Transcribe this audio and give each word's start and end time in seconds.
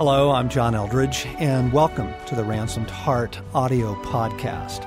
Hello, 0.00 0.30
I'm 0.30 0.48
John 0.48 0.72
Eldredge, 0.72 1.26
and 1.38 1.70
welcome 1.74 2.10
to 2.24 2.34
the 2.34 2.42
Ransomed 2.42 2.88
Heart 2.88 3.38
audio 3.52 3.94
podcast. 3.96 4.82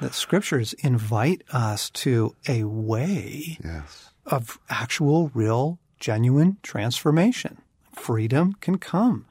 the 0.00 0.12
scriptures 0.12 0.72
invite 0.78 1.42
us 1.52 1.90
to 1.90 2.34
a 2.48 2.64
way 2.64 3.58
Yes. 3.62 4.11
Of 4.26 4.58
actual, 4.68 5.30
real, 5.34 5.78
genuine 5.98 6.58
transformation. 6.62 7.58
Freedom 7.94 8.54
can 8.60 8.78
come. 8.78 9.26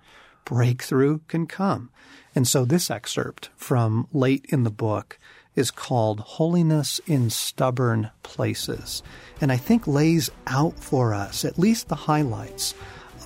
Breakthrough 0.46 1.20
can 1.28 1.48
come. 1.48 1.90
And 2.34 2.48
so 2.48 2.66
this 2.66 2.90
excerpt 2.90 3.50
from 3.56 4.08
late 4.12 4.46
in 4.50 4.64
the 4.64 4.72
book 4.72 5.20
is 5.56 5.72
called 5.72 6.22
Holiness 6.22 7.00
in 7.06 7.30
Stubborn 7.30 8.10
Places. 8.24 9.04
And 9.42 9.52
I 9.52 9.58
think 9.58 9.86
lays 9.86 10.30
out 10.48 10.80
for 10.80 11.14
us, 11.14 11.44
at 11.44 11.60
least 11.60 11.90
the 11.90 11.96
highlights, 11.96 12.74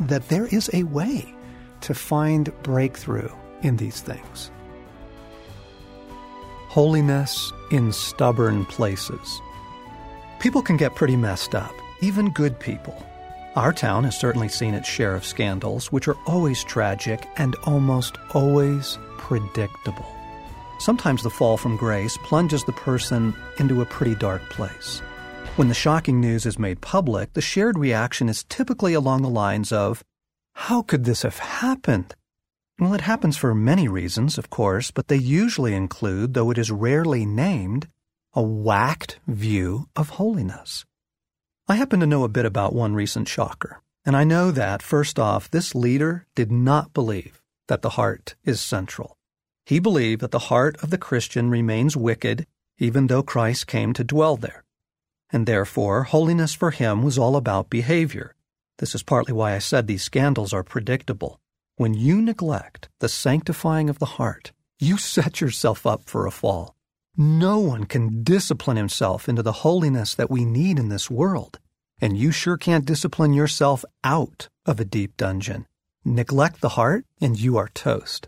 that 0.01 0.27
there 0.29 0.47
is 0.47 0.69
a 0.73 0.83
way 0.83 1.33
to 1.81 1.93
find 1.93 2.51
breakthrough 2.63 3.29
in 3.61 3.77
these 3.77 4.01
things. 4.01 4.51
Holiness 6.69 7.53
in 7.71 7.91
Stubborn 7.91 8.65
Places. 8.65 9.39
People 10.45 10.61
can 10.61 10.77
get 10.77 10.93
pretty 10.93 11.15
messed 11.15 11.55
up, 11.55 11.73
even 12.01 12.29
good 12.29 12.59
people. 12.59 12.95
Our 13.55 13.73
town 13.73 14.03
has 14.03 14.15
certainly 14.15 14.47
seen 14.47 14.75
its 14.75 14.87
share 14.87 15.15
of 15.15 15.25
scandals, 15.25 15.91
which 15.91 16.07
are 16.07 16.17
always 16.27 16.63
tragic 16.63 17.27
and 17.37 17.55
almost 17.63 18.19
always 18.35 18.99
predictable. 19.17 20.05
Sometimes 20.77 21.23
the 21.23 21.31
fall 21.31 21.57
from 21.57 21.77
grace 21.77 22.15
plunges 22.17 22.63
the 22.63 22.73
person 22.73 23.33
into 23.57 23.81
a 23.81 23.87
pretty 23.87 24.13
dark 24.13 24.47
place. 24.51 24.99
When 25.55 25.67
the 25.67 25.73
shocking 25.73 26.21
news 26.21 26.45
is 26.45 26.59
made 26.59 26.79
public, 26.79 27.33
the 27.33 27.41
shared 27.41 27.79
reaction 27.79 28.29
is 28.29 28.43
typically 28.43 28.93
along 28.93 29.23
the 29.23 29.29
lines 29.29 29.71
of, 29.71 30.03
How 30.53 30.83
could 30.83 31.05
this 31.05 31.23
have 31.23 31.39
happened? 31.39 32.13
Well, 32.77 32.93
it 32.93 33.01
happens 33.01 33.35
for 33.35 33.55
many 33.55 33.87
reasons, 33.87 34.37
of 34.37 34.51
course, 34.51 34.91
but 34.91 35.07
they 35.07 35.15
usually 35.15 35.73
include, 35.73 36.35
though 36.35 36.51
it 36.51 36.59
is 36.59 36.69
rarely 36.69 37.25
named, 37.25 37.87
a 38.35 38.41
whacked 38.41 39.17
view 39.27 39.87
of 39.95 40.09
holiness. 40.09 40.83
I 41.69 41.75
happen 41.75 42.01
to 42.01 42.05
know 42.05 42.25
a 42.25 42.29
bit 42.29 42.45
about 42.45 42.75
one 42.75 42.93
recent 42.93 43.29
shocker, 43.29 43.81
and 44.05 44.15
I 44.15 44.25
know 44.25 44.51
that, 44.51 44.83
first 44.83 45.17
off, 45.17 45.49
this 45.49 45.73
leader 45.73 46.27
did 46.35 46.51
not 46.51 46.93
believe 46.93 47.41
that 47.69 47.81
the 47.81 47.91
heart 47.91 48.35
is 48.43 48.59
central. 48.59 49.17
He 49.65 49.79
believed 49.79 50.21
that 50.21 50.31
the 50.31 50.49
heart 50.51 50.75
of 50.83 50.89
the 50.89 50.97
Christian 50.97 51.49
remains 51.49 51.95
wicked, 51.95 52.45
even 52.77 53.07
though 53.07 53.23
Christ 53.23 53.67
came 53.67 53.93
to 53.93 54.03
dwell 54.03 54.35
there. 54.35 54.65
And 55.31 55.45
therefore, 55.45 56.03
holiness 56.03 56.53
for 56.53 56.71
him 56.71 57.03
was 57.03 57.17
all 57.17 57.37
about 57.37 57.69
behavior. 57.69 58.35
This 58.79 58.93
is 58.93 59.01
partly 59.01 59.31
why 59.31 59.55
I 59.55 59.59
said 59.59 59.87
these 59.87 60.03
scandals 60.03 60.51
are 60.51 60.61
predictable. 60.61 61.39
When 61.77 61.93
you 61.93 62.21
neglect 62.21 62.89
the 62.99 63.07
sanctifying 63.07 63.89
of 63.89 63.99
the 63.99 64.17
heart, 64.17 64.51
you 64.77 64.97
set 65.15 65.39
yourself 65.39 65.85
up 65.85 66.03
for 66.09 66.27
a 66.27 66.31
fall. 66.31 66.74
No 67.17 67.59
one 67.59 67.85
can 67.85 68.23
discipline 68.23 68.77
himself 68.77 69.29
into 69.29 69.41
the 69.41 69.61
holiness 69.63 70.15
that 70.15 70.29
we 70.29 70.43
need 70.43 70.77
in 70.77 70.89
this 70.89 71.09
world. 71.09 71.59
And 72.01 72.17
you 72.17 72.31
sure 72.31 72.57
can't 72.57 72.85
discipline 72.85 73.33
yourself 73.33 73.85
out 74.03 74.49
of 74.65 74.79
a 74.79 74.85
deep 74.85 75.15
dungeon. 75.15 75.65
Neglect 76.03 76.59
the 76.59 76.69
heart, 76.69 77.05
and 77.21 77.39
you 77.39 77.57
are 77.57 77.69
toast. 77.69 78.27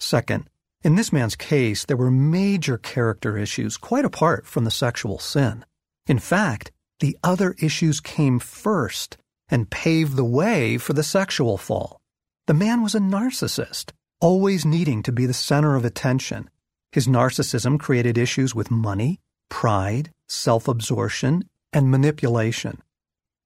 Second, 0.00 0.50
in 0.82 0.96
this 0.96 1.12
man's 1.12 1.36
case, 1.36 1.84
there 1.84 1.96
were 1.96 2.10
major 2.10 2.76
character 2.76 3.38
issues 3.38 3.76
quite 3.76 4.04
apart 4.04 4.46
from 4.46 4.64
the 4.64 4.70
sexual 4.70 5.18
sin. 5.18 5.64
In 6.06 6.18
fact, 6.18 6.72
the 7.00 7.16
other 7.22 7.54
issues 7.58 8.00
came 8.00 8.38
first 8.38 9.16
and 9.48 9.70
paved 9.70 10.16
the 10.16 10.24
way 10.24 10.78
for 10.78 10.92
the 10.92 11.02
sexual 11.02 11.56
fall. 11.56 12.00
The 12.46 12.54
man 12.54 12.82
was 12.82 12.94
a 12.94 13.00
narcissist, 13.00 13.92
always 14.20 14.66
needing 14.66 15.02
to 15.04 15.12
be 15.12 15.26
the 15.26 15.32
center 15.32 15.76
of 15.76 15.84
attention. 15.84 16.50
His 16.94 17.08
narcissism 17.08 17.80
created 17.80 18.16
issues 18.16 18.54
with 18.54 18.70
money, 18.70 19.18
pride, 19.48 20.12
self 20.28 20.68
absorption, 20.68 21.42
and 21.72 21.90
manipulation. 21.90 22.80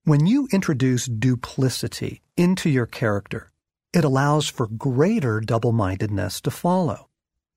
When 0.04 0.26
you 0.26 0.48
introduce 0.52 1.06
duplicity 1.06 2.20
into 2.36 2.68
your 2.68 2.84
character, 2.84 3.50
it 3.94 4.04
allows 4.04 4.50
for 4.50 4.66
greater 4.66 5.40
double 5.40 5.72
mindedness 5.72 6.42
to 6.42 6.50
follow. 6.50 7.08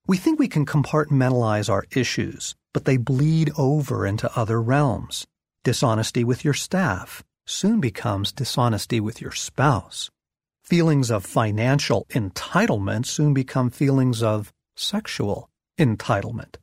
We 0.07 0.16
think 0.16 0.40
we 0.40 0.47
can 0.47 0.66
compartmentalize 0.66 1.69
our 1.69 1.84
issues, 1.91 2.56
but 2.73 2.85
they 2.85 2.96
bleed 2.96 3.52
over 3.58 4.08
into 4.08 4.32
other 4.34 4.61
realms. 4.61 5.28
Dishonesty 5.66 6.23
with 6.23 6.46
your 6.46 6.53
staff 6.53 7.22
soon 7.46 7.82
becomes 7.82 8.32
dishonesty 8.32 9.02
with 9.02 9.20
your 9.20 9.34
spouse. 9.34 10.09
Feelings 10.64 11.11
of 11.11 11.26
financial 11.26 12.05
entitlement 12.11 13.08
soon 13.08 13.34
become 13.34 13.70
feelings 13.70 14.23
of 14.23 14.53
sexual 14.78 15.50
entitlement. 15.78 16.56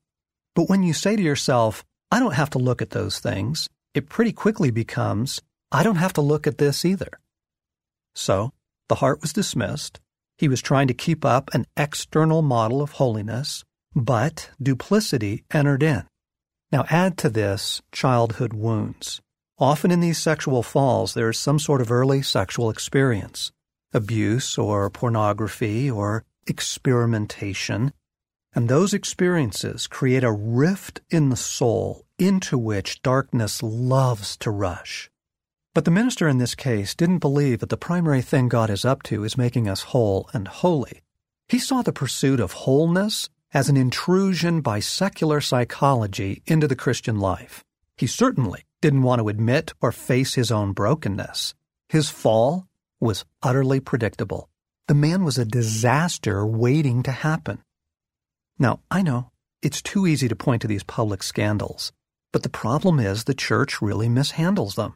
But 0.55 0.69
when 0.69 0.83
you 0.83 0.93
say 0.93 1.17
to 1.17 1.23
yourself, 1.23 1.85
I 2.11 2.19
don't 2.19 2.35
have 2.35 2.51
to 2.51 2.59
look 2.59 2.83
at 2.83 2.91
those 2.91 3.19
things, 3.19 3.69
it 3.95 4.09
pretty 4.09 4.33
quickly 4.33 4.71
becomes, 4.71 5.41
I 5.71 5.83
don't 5.83 5.97
have 5.97 6.13
to 6.15 6.21
look 6.21 6.47
at 6.47 6.59
this 6.59 6.85
either. 6.85 7.21
So, 8.15 8.53
the 8.89 8.97
heart 8.97 9.21
was 9.21 9.33
dismissed. 9.33 10.01
He 10.39 10.49
was 10.49 10.63
trying 10.63 10.89
to 10.89 10.95
keep 10.95 11.25
up 11.25 11.51
an 11.53 11.67
external 11.77 12.43
model 12.43 12.81
of 12.81 12.93
holiness, 12.93 13.65
but 13.95 14.51
duplicity 14.63 15.45
entered 15.53 15.83
in. 15.83 16.05
Now 16.71 16.85
add 16.91 17.19
to 17.19 17.31
this 17.31 17.83
childhood 17.93 18.53
wounds. 18.53 19.21
Often 19.59 19.91
in 19.91 20.01
these 20.01 20.19
sexual 20.19 20.63
falls, 20.63 21.15
there 21.15 21.29
is 21.29 21.39
some 21.39 21.59
sort 21.59 21.81
of 21.81 21.91
early 21.91 22.23
sexual 22.23 22.71
experience 22.71 23.51
abuse 23.93 24.59
or 24.59 24.89
pornography 24.91 25.91
or 25.91 26.25
experimentation. 26.47 27.93
And 28.59 28.69
those 28.69 28.93
experiences 28.93 29.87
create 29.87 30.25
a 30.25 30.33
rift 30.33 31.01
in 31.11 31.29
the 31.29 31.37
soul 31.37 32.05
into 32.19 32.59
which 32.59 33.03
darkness 33.03 33.63
loves 33.63 34.37
to 34.39 34.51
rush. 34.51 35.09
But 35.75 35.85
the 35.85 35.93
minister 35.93 36.27
in 36.27 36.39
this 36.39 36.57
case 36.57 36.93
didn't 36.97 37.21
believe 37.21 37.61
that 37.61 37.69
the 37.69 37.77
primary 37.77 38.21
thing 38.21 38.49
God 38.49 38.69
is 38.69 38.85
up 38.85 39.05
to 39.05 39.23
is 39.23 39.39
making 39.39 39.69
us 39.69 39.93
whole 39.95 40.29
and 40.33 40.49
holy. 40.49 41.03
He 41.49 41.61
saw 41.61 41.83
the 41.83 41.93
pursuit 41.93 42.41
of 42.41 42.51
wholeness 42.51 43.29
as 43.55 43.69
an 43.69 43.77
intrusion 43.77 44.61
by 44.61 44.81
secular 44.81 45.41
psychology 45.41 46.43
into 46.45 46.67
the 46.67 46.75
Christian 46.75 47.21
life. 47.21 47.63
He 47.97 48.09
certainly 48.09 48.65
didn't 48.81 49.03
want 49.03 49.21
to 49.21 49.29
admit 49.29 49.73
or 49.81 49.93
face 49.93 50.35
his 50.35 50.51
own 50.51 50.73
brokenness. 50.73 51.55
His 51.89 52.11
fall 52.11 52.67
was 52.99 53.25
utterly 53.41 53.79
predictable. 53.79 54.51
The 54.89 54.95
man 54.95 55.23
was 55.23 55.39
a 55.39 55.45
disaster 55.45 56.45
waiting 56.45 57.05
to 57.05 57.13
happen. 57.13 57.63
Now, 58.59 58.81
I 58.91 59.03
know 59.03 59.31
it's 59.63 59.83
too 59.83 60.07
easy 60.07 60.29
to 60.29 60.37
point 60.37 60.63
to 60.63 60.69
these 60.69 60.83
public 60.83 61.23
scandals, 61.23 61.93
but 62.33 62.43
the 62.43 62.49
problem 62.49 62.99
is 62.99 63.25
the 63.25 63.35
church 63.35 63.81
really 63.81 64.09
mishandles 64.09 64.75
them. 64.75 64.95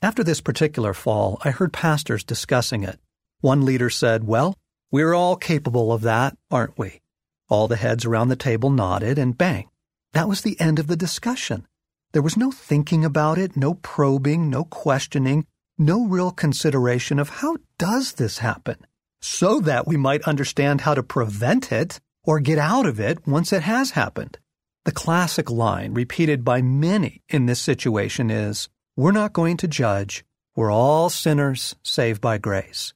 After 0.00 0.24
this 0.24 0.40
particular 0.40 0.94
fall, 0.94 1.38
I 1.44 1.50
heard 1.50 1.72
pastors 1.72 2.24
discussing 2.24 2.82
it. 2.82 2.98
One 3.40 3.64
leader 3.64 3.90
said, 3.90 4.24
Well, 4.24 4.56
we're 4.90 5.14
all 5.14 5.36
capable 5.36 5.92
of 5.92 6.02
that, 6.02 6.36
aren't 6.50 6.78
we? 6.78 7.00
All 7.48 7.68
the 7.68 7.76
heads 7.76 8.04
around 8.04 8.28
the 8.28 8.36
table 8.36 8.70
nodded, 8.70 9.18
and 9.18 9.36
bang, 9.36 9.68
that 10.12 10.28
was 10.28 10.40
the 10.40 10.58
end 10.60 10.78
of 10.78 10.86
the 10.86 10.96
discussion. 10.96 11.66
There 12.12 12.22
was 12.22 12.36
no 12.36 12.50
thinking 12.50 13.04
about 13.04 13.38
it, 13.38 13.56
no 13.56 13.74
probing, 13.74 14.48
no 14.48 14.64
questioning, 14.64 15.46
no 15.76 16.06
real 16.06 16.30
consideration 16.30 17.18
of 17.18 17.28
how 17.28 17.56
does 17.76 18.12
this 18.12 18.38
happen, 18.38 18.76
so 19.20 19.60
that 19.60 19.86
we 19.86 19.96
might 19.96 20.22
understand 20.22 20.82
how 20.82 20.94
to 20.94 21.02
prevent 21.02 21.72
it 21.72 22.00
or 22.24 22.40
get 22.40 22.58
out 22.58 22.86
of 22.86 22.98
it 22.98 23.26
once 23.26 23.52
it 23.52 23.62
has 23.62 23.92
happened. 23.92 24.38
The 24.84 24.92
classic 24.92 25.50
line 25.50 25.94
repeated 25.94 26.44
by 26.44 26.60
many 26.62 27.22
in 27.28 27.46
this 27.46 27.60
situation 27.60 28.30
is, 28.30 28.68
we're 28.96 29.12
not 29.12 29.32
going 29.32 29.56
to 29.58 29.68
judge. 29.68 30.24
We're 30.54 30.70
all 30.70 31.10
sinners 31.10 31.74
saved 31.82 32.20
by 32.20 32.38
grace. 32.38 32.92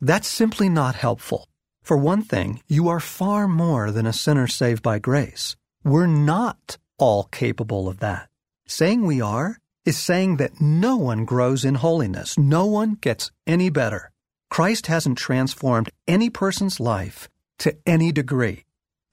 That's 0.00 0.28
simply 0.28 0.68
not 0.68 0.94
helpful. 0.94 1.48
For 1.82 1.96
one 1.96 2.22
thing, 2.22 2.60
you 2.68 2.88
are 2.88 3.00
far 3.00 3.48
more 3.48 3.90
than 3.90 4.06
a 4.06 4.12
sinner 4.12 4.46
saved 4.46 4.82
by 4.82 4.98
grace. 4.98 5.56
We're 5.84 6.06
not 6.06 6.76
all 6.98 7.24
capable 7.24 7.88
of 7.88 8.00
that. 8.00 8.28
Saying 8.66 9.06
we 9.06 9.20
are 9.20 9.58
is 9.86 9.96
saying 9.96 10.36
that 10.36 10.60
no 10.60 10.96
one 10.96 11.24
grows 11.24 11.64
in 11.64 11.76
holiness. 11.76 12.36
No 12.36 12.66
one 12.66 12.92
gets 12.92 13.30
any 13.46 13.70
better. 13.70 14.10
Christ 14.50 14.88
hasn't 14.88 15.16
transformed 15.16 15.90
any 16.06 16.28
person's 16.28 16.78
life 16.78 17.30
to 17.60 17.74
any 17.86 18.12
degree. 18.12 18.64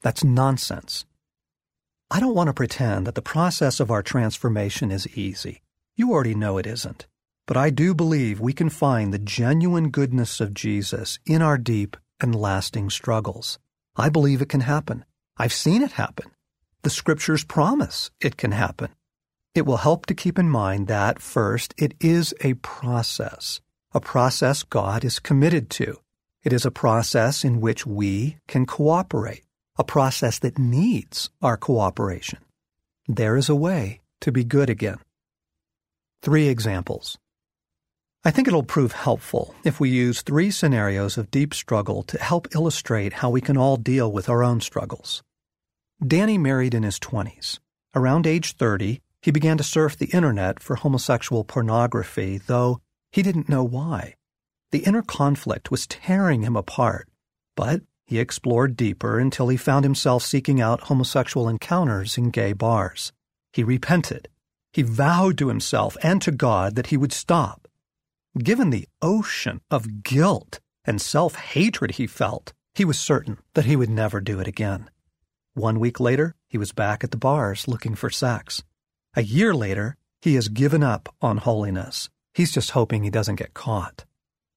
That's 0.01 0.23
nonsense. 0.23 1.05
I 2.11 2.19
don't 2.19 2.35
want 2.35 2.47
to 2.47 2.53
pretend 2.53 3.07
that 3.07 3.15
the 3.15 3.21
process 3.21 3.79
of 3.79 3.89
our 3.89 4.03
transformation 4.03 4.91
is 4.91 5.17
easy. 5.17 5.61
You 5.95 6.11
already 6.11 6.35
know 6.35 6.57
it 6.57 6.67
isn't. 6.67 7.07
But 7.47 7.57
I 7.57 7.69
do 7.69 7.93
believe 7.93 8.39
we 8.39 8.53
can 8.53 8.69
find 8.69 9.13
the 9.13 9.19
genuine 9.19 9.89
goodness 9.89 10.41
of 10.41 10.55
Jesus 10.55 11.19
in 11.27 11.43
our 11.43 11.59
deep 11.59 11.95
and 12.19 12.33
lasting 12.33 12.89
struggles. 12.89 13.59
I 13.95 14.09
believe 14.09 14.41
it 14.41 14.49
can 14.49 14.61
happen. 14.61 15.05
I've 15.37 15.53
seen 15.53 15.83
it 15.83 15.91
happen. 15.91 16.31
The 16.81 16.89
scriptures 16.89 17.43
promise 17.43 18.09
it 18.19 18.35
can 18.35 18.51
happen. 18.51 18.89
It 19.53 19.65
will 19.65 19.77
help 19.77 20.05
to 20.07 20.13
keep 20.13 20.37
in 20.37 20.49
mind 20.49 20.87
that, 20.87 21.21
first, 21.21 21.73
it 21.77 21.93
is 22.01 22.33
a 22.41 22.55
process, 22.55 23.61
a 23.93 24.01
process 24.01 24.63
God 24.63 25.05
is 25.05 25.19
committed 25.19 25.69
to. 25.71 25.99
It 26.43 26.51
is 26.51 26.65
a 26.65 26.71
process 26.71 27.43
in 27.43 27.61
which 27.61 27.85
we 27.85 28.37
can 28.47 28.65
cooperate, 28.65 29.44
a 29.77 29.83
process 29.83 30.39
that 30.39 30.57
needs 30.57 31.29
our 31.41 31.57
cooperation. 31.57 32.39
There 33.07 33.35
is 33.35 33.49
a 33.49 33.55
way 33.55 34.01
to 34.21 34.31
be 34.31 34.43
good 34.43 34.69
again. 34.69 34.97
Three 36.21 36.47
examples. 36.47 37.17
I 38.23 38.31
think 38.31 38.47
it'll 38.47 38.63
prove 38.63 38.93
helpful 38.93 39.53
if 39.63 39.79
we 39.79 39.89
use 39.89 40.21
three 40.21 40.49
scenarios 40.49 41.17
of 41.17 41.29
deep 41.29 41.53
struggle 41.53 42.01
to 42.03 42.17
help 42.17 42.47
illustrate 42.55 43.13
how 43.13 43.29
we 43.29 43.41
can 43.41 43.57
all 43.57 43.77
deal 43.77 44.11
with 44.11 44.29
our 44.29 44.43
own 44.43 44.61
struggles. 44.61 45.21
Danny 46.05 46.37
married 46.37 46.73
in 46.73 46.81
his 46.81 46.99
20s. 46.99 47.59
Around 47.93 48.25
age 48.25 48.53
30, 48.53 49.01
he 49.21 49.31
began 49.31 49.57
to 49.57 49.63
surf 49.63 49.95
the 49.95 50.07
internet 50.07 50.59
for 50.59 50.75
homosexual 50.75 51.43
pornography, 51.43 52.39
though 52.39 52.81
he 53.11 53.21
didn't 53.21 53.49
know 53.49 53.63
why. 53.63 54.15
The 54.71 54.79
inner 54.79 55.03
conflict 55.03 55.71
was 55.71 55.87
tearing 55.87 56.41
him 56.41 56.55
apart, 56.55 57.07
but 57.55 57.81
he 58.05 58.19
explored 58.19 58.77
deeper 58.77 59.19
until 59.19 59.49
he 59.49 59.57
found 59.57 59.83
himself 59.83 60.23
seeking 60.23 60.61
out 60.61 60.81
homosexual 60.81 61.49
encounters 61.49 62.17
in 62.17 62.29
gay 62.29 62.53
bars. 62.53 63.11
He 63.53 63.63
repented 63.63 64.29
he 64.75 64.81
vowed 64.81 65.37
to 65.37 65.47
himself 65.47 65.95
and 66.03 66.21
to 66.21 66.33
God 66.33 66.75
that 66.75 66.87
he 66.87 66.97
would 66.97 67.13
stop. 67.13 67.65
Given 68.37 68.71
the 68.71 68.89
ocean 69.01 69.61
of 69.71 70.03
guilt 70.03 70.59
and 70.83 71.01
self 71.01 71.35
hatred 71.35 71.91
he 71.91 72.07
felt, 72.07 72.51
he 72.73 72.83
was 72.83 72.99
certain 72.99 73.37
that 73.53 73.63
he 73.63 73.77
would 73.77 73.89
never 73.89 74.19
do 74.19 74.41
it 74.41 74.49
again. 74.49 74.89
One 75.53 75.79
week 75.79 76.01
later, 76.01 76.35
he 76.49 76.57
was 76.57 76.73
back 76.73 77.05
at 77.05 77.11
the 77.11 77.17
bars 77.17 77.69
looking 77.69 77.95
for 77.95 78.09
sex. 78.09 78.63
A 79.15 79.23
year 79.23 79.53
later, 79.53 79.95
he 80.21 80.35
has 80.35 80.49
given 80.49 80.83
up 80.83 81.07
on 81.21 81.37
holiness. 81.37 82.09
He's 82.33 82.51
just 82.51 82.71
hoping 82.71 83.05
he 83.05 83.09
doesn't 83.09 83.37
get 83.37 83.53
caught. 83.53 84.03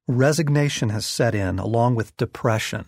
Resignation 0.09 0.89
has 0.89 1.07
set 1.07 1.37
in 1.37 1.61
along 1.61 1.95
with 1.95 2.17
depression. 2.17 2.87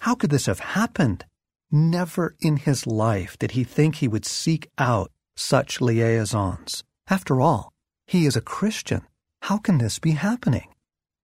How 0.00 0.14
could 0.14 0.30
this 0.30 0.46
have 0.46 0.60
happened? 0.60 1.24
Never 1.70 2.36
in 2.40 2.56
his 2.56 2.86
life 2.86 3.38
did 3.38 3.52
he 3.52 3.64
think 3.64 3.96
he 3.96 4.08
would 4.08 4.24
seek 4.24 4.70
out 4.78 5.10
such 5.36 5.80
liaisons. 5.80 6.84
After 7.08 7.40
all, 7.40 7.72
he 8.06 8.24
is 8.26 8.36
a 8.36 8.40
Christian. 8.40 9.02
How 9.42 9.58
can 9.58 9.78
this 9.78 9.98
be 9.98 10.12
happening? 10.12 10.68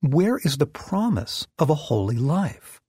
Where 0.01 0.39
is 0.39 0.59
the 0.59 0.67
promise 0.67 1.47
of 1.59 1.71
a 1.71 1.75
holy 1.75 2.17
life? 2.17 2.81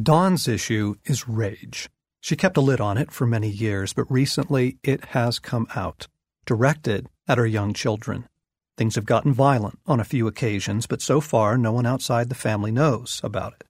Dawn's 0.00 0.46
issue 0.46 0.94
is 1.04 1.28
rage. 1.28 1.90
She 2.20 2.36
kept 2.36 2.56
a 2.56 2.60
lid 2.60 2.80
on 2.80 2.96
it 2.96 3.10
for 3.10 3.26
many 3.26 3.48
years, 3.48 3.92
but 3.92 4.10
recently 4.10 4.78
it 4.84 5.06
has 5.06 5.38
come 5.38 5.66
out, 5.74 6.06
directed 6.46 7.08
at 7.26 7.36
her 7.36 7.46
young 7.46 7.74
children. 7.74 8.28
Things 8.78 8.94
have 8.94 9.06
gotten 9.06 9.32
violent 9.32 9.80
on 9.86 9.98
a 9.98 10.04
few 10.04 10.26
occasions, 10.26 10.86
but 10.86 11.02
so 11.02 11.20
far 11.20 11.58
no 11.58 11.72
one 11.72 11.84
outside 11.84 12.28
the 12.28 12.34
family 12.34 12.70
knows 12.70 13.20
about 13.24 13.54
it. 13.54 13.64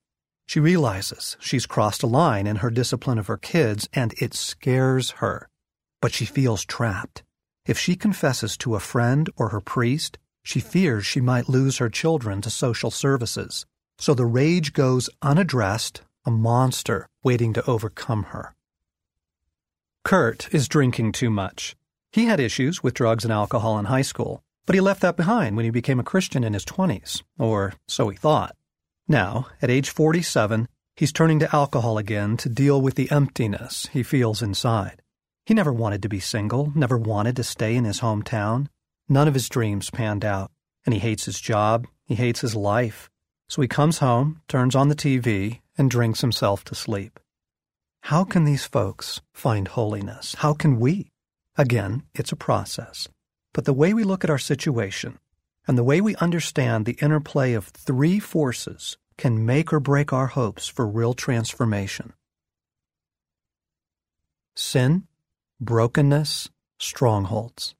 She 0.47 0.61
realizes 0.61 1.37
she's 1.41 1.67
crossed 1.67 2.03
a 2.03 2.07
line 2.07 2.47
in 2.47 2.57
her 2.57 2.71
discipline 2.71 3.19
of 3.19 3.29
her 3.29 3.37
kids, 3.37 3.89
and 3.93 4.15
it 4.19 4.35
scares 4.35 5.13
her 5.13 5.49
but 6.03 6.13
she 6.13 6.27
feels 6.27 6.67
trapped. 6.67 7.23
If 7.65 7.79
she 7.79 7.97
confesses 7.97 8.59
to 8.59 8.75
a 8.75 8.81
friend 8.81 9.31
or 9.37 9.49
her 9.51 9.61
priest, 9.63 10.19
she 10.43 10.61
fears 10.61 11.07
she 11.07 11.21
might 11.21 11.49
lose 11.49 11.79
her 11.79 11.89
children 11.89 12.43
to 12.43 12.51
social 12.51 12.91
services. 12.91 13.65
So 13.99 14.13
the 14.13 14.27
rage 14.27 14.73
goes 14.75 15.09
unaddressed, 15.23 16.03
a 16.27 16.31
monster 16.31 17.09
waiting 17.23 17.53
to 17.55 17.65
overcome 17.71 18.25
her. 18.25 18.55
Kurt 20.05 20.53
is 20.53 20.69
drinking 20.69 21.13
too 21.13 21.31
much. 21.31 21.77
He 22.11 22.27
had 22.27 22.41
issues 22.41 22.83
with 22.83 22.95
drugs 22.95 23.25
and 23.25 23.33
alcohol 23.33 23.79
in 23.79 23.85
high 23.85 24.03
school, 24.03 24.43
but 24.67 24.75
he 24.75 24.81
left 24.81 25.01
that 25.03 25.17
behind 25.17 25.57
when 25.57 25.65
he 25.65 25.71
became 25.71 26.01
a 26.01 26.05
Christian 26.05 26.43
in 26.43 26.53
his 26.53 26.65
20s, 26.65 27.23
or 27.39 27.75
so 27.87 28.09
he 28.09 28.17
thought. 28.17 28.57
Now, 29.13 29.49
at 29.61 29.69
age 29.69 29.91
47, 29.91 30.67
he's 30.97 31.13
turning 31.13 31.39
to 31.41 31.55
alcohol 31.55 31.99
again 31.99 32.39
to 32.39 32.49
deal 32.49 32.81
with 32.81 32.95
the 32.95 33.11
emptiness 33.11 33.87
he 33.93 34.03
feels 34.03 34.41
inside. 34.41 35.03
He 35.45 35.53
never 35.53 35.71
wanted 35.71 36.01
to 36.01 36.09
be 36.09 36.19
single, 36.19 36.73
never 36.75 36.97
wanted 36.97 37.37
to 37.37 37.45
stay 37.45 37.77
in 37.77 37.85
his 37.85 38.01
hometown. 38.01 38.69
None 39.11 39.29
of 39.29 39.35
his 39.35 39.51
dreams 39.51 39.91
panned 39.91 40.25
out, 40.25 40.51
and 40.87 40.95
he 40.95 40.99
hates 40.99 41.27
his 41.27 41.43
job, 41.43 41.87
he 42.07 42.15
hates 42.15 42.41
his 42.41 42.57
life. 42.57 43.11
So 43.51 43.61
he 43.61 43.69
comes 43.69 43.99
home, 43.99 44.41
turns 44.49 44.75
on 44.75 44.89
the 44.89 44.97
TV, 44.97 45.61
and 45.77 45.91
drinks 45.91 46.23
himself 46.23 46.65
to 46.65 46.75
sleep. 46.75 47.21
How 48.05 48.25
can 48.25 48.45
these 48.45 48.65
folks 48.65 49.21
find 49.35 49.69
holiness? 49.69 50.37
How 50.39 50.55
can 50.55 50.81
we? 50.81 51.11
Again, 51.59 52.05
it's 52.15 52.33
a 52.33 52.47
process. 52.49 53.09
But 53.53 53.67
the 53.67 53.75
way 53.75 53.93
we 53.93 54.05
look 54.05 54.25
at 54.25 54.31
our 54.31 54.39
situation 54.39 55.19
and 55.69 55.77
the 55.77 55.85
way 55.85 56.01
we 56.01 56.17
understand 56.17 56.87
the 56.87 56.99
interplay 57.03 57.53
of 57.53 57.67
three 57.67 58.19
forces 58.19 58.97
can 59.17 59.47
make 59.47 59.73
or 59.73 59.81
break 59.81 60.13
our 60.13 60.29
hopes 60.29 60.69
for 60.69 60.87
real 60.87 61.15
transformation. 61.15 62.13
Sin, 64.55 65.07
brokenness, 65.61 66.51
strongholds. 66.79 67.75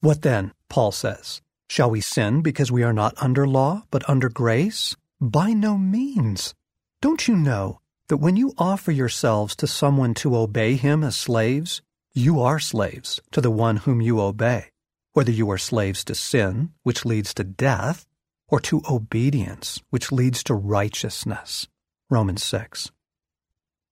What 0.00 0.22
then? 0.22 0.52
Paul 0.68 0.92
says. 0.92 1.42
Shall 1.68 1.90
we 1.90 2.00
sin 2.00 2.40
because 2.40 2.72
we 2.72 2.82
are 2.82 2.92
not 2.92 3.14
under 3.18 3.46
law, 3.46 3.84
but 3.90 4.08
under 4.08 4.28
grace? 4.28 4.96
By 5.20 5.52
no 5.52 5.76
means. 5.76 6.54
Don't 7.02 7.28
you 7.28 7.36
know 7.36 7.80
that 8.08 8.16
when 8.16 8.36
you 8.36 8.54
offer 8.56 8.90
yourselves 8.90 9.54
to 9.56 9.66
someone 9.66 10.14
to 10.14 10.36
obey 10.36 10.76
him 10.76 11.04
as 11.04 11.16
slaves, 11.16 11.82
you 12.14 12.40
are 12.40 12.58
slaves 12.58 13.20
to 13.32 13.40
the 13.40 13.50
one 13.50 13.78
whom 13.78 14.00
you 14.00 14.20
obey, 14.20 14.70
whether 15.12 15.30
you 15.30 15.50
are 15.50 15.58
slaves 15.58 16.04
to 16.04 16.14
sin, 16.14 16.72
which 16.84 17.04
leads 17.04 17.34
to 17.34 17.44
death, 17.44 18.06
or 18.48 18.60
to 18.60 18.82
obedience, 18.88 19.80
which 19.90 20.10
leads 20.10 20.42
to 20.44 20.54
righteousness. 20.54 21.68
Romans 22.10 22.42
6. 22.44 22.90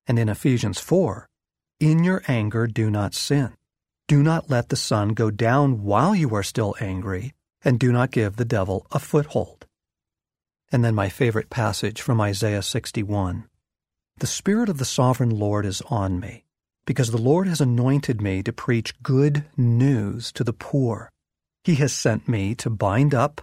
And 0.07 0.19
in 0.19 0.29
Ephesians 0.29 0.79
4, 0.81 1.29
in 1.81 2.05
your 2.05 2.23
anger, 2.27 2.67
do 2.67 2.91
not 2.91 3.15
sin. 3.15 3.53
Do 4.09 4.23
not 4.23 4.49
let 4.49 4.69
the 4.69 4.77
sun 4.77 5.11
go 5.11 5.31
down 5.31 5.83
while 5.83 6.15
you 6.15 6.35
are 6.35 6.43
still 6.43 6.75
angry, 6.81 7.35
and 7.63 7.79
do 7.79 7.93
not 7.93 8.13
give 8.13 8.37
the 8.37 8.45
devil 8.45 8.87
a 8.93 8.99
foothold. 8.99 9.67
And 10.73 10.85
then 10.85 10.95
my 10.95 11.09
favorite 11.09 11.51
passage 11.51 12.01
from 12.01 12.21
Isaiah 12.21 12.63
61 12.63 13.45
The 14.19 14.27
Spirit 14.27 14.69
of 14.69 14.79
the 14.79 14.85
Sovereign 14.85 15.31
Lord 15.31 15.67
is 15.67 15.83
on 15.83 16.19
me, 16.19 16.45
because 16.87 17.11
the 17.11 17.19
Lord 17.19 17.47
has 17.47 17.61
anointed 17.61 18.23
me 18.23 18.43
to 18.45 18.53
preach 18.53 19.03
good 19.03 19.45
news 19.57 20.33
to 20.33 20.45
the 20.45 20.53
poor. 20.53 21.11
He 21.65 21.75
has 21.75 21.93
sent 21.93 22.29
me 22.29 22.55
to 22.57 22.71
bind 22.71 23.15
up 23.15 23.43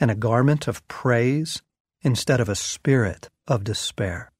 and 0.00 0.10
a 0.10 0.14
garment 0.14 0.68
of 0.68 0.86
praise 0.88 1.62
instead 2.02 2.40
of 2.40 2.48
a 2.48 2.54
spirit 2.54 3.28
of 3.46 3.64
despair. 3.64 4.30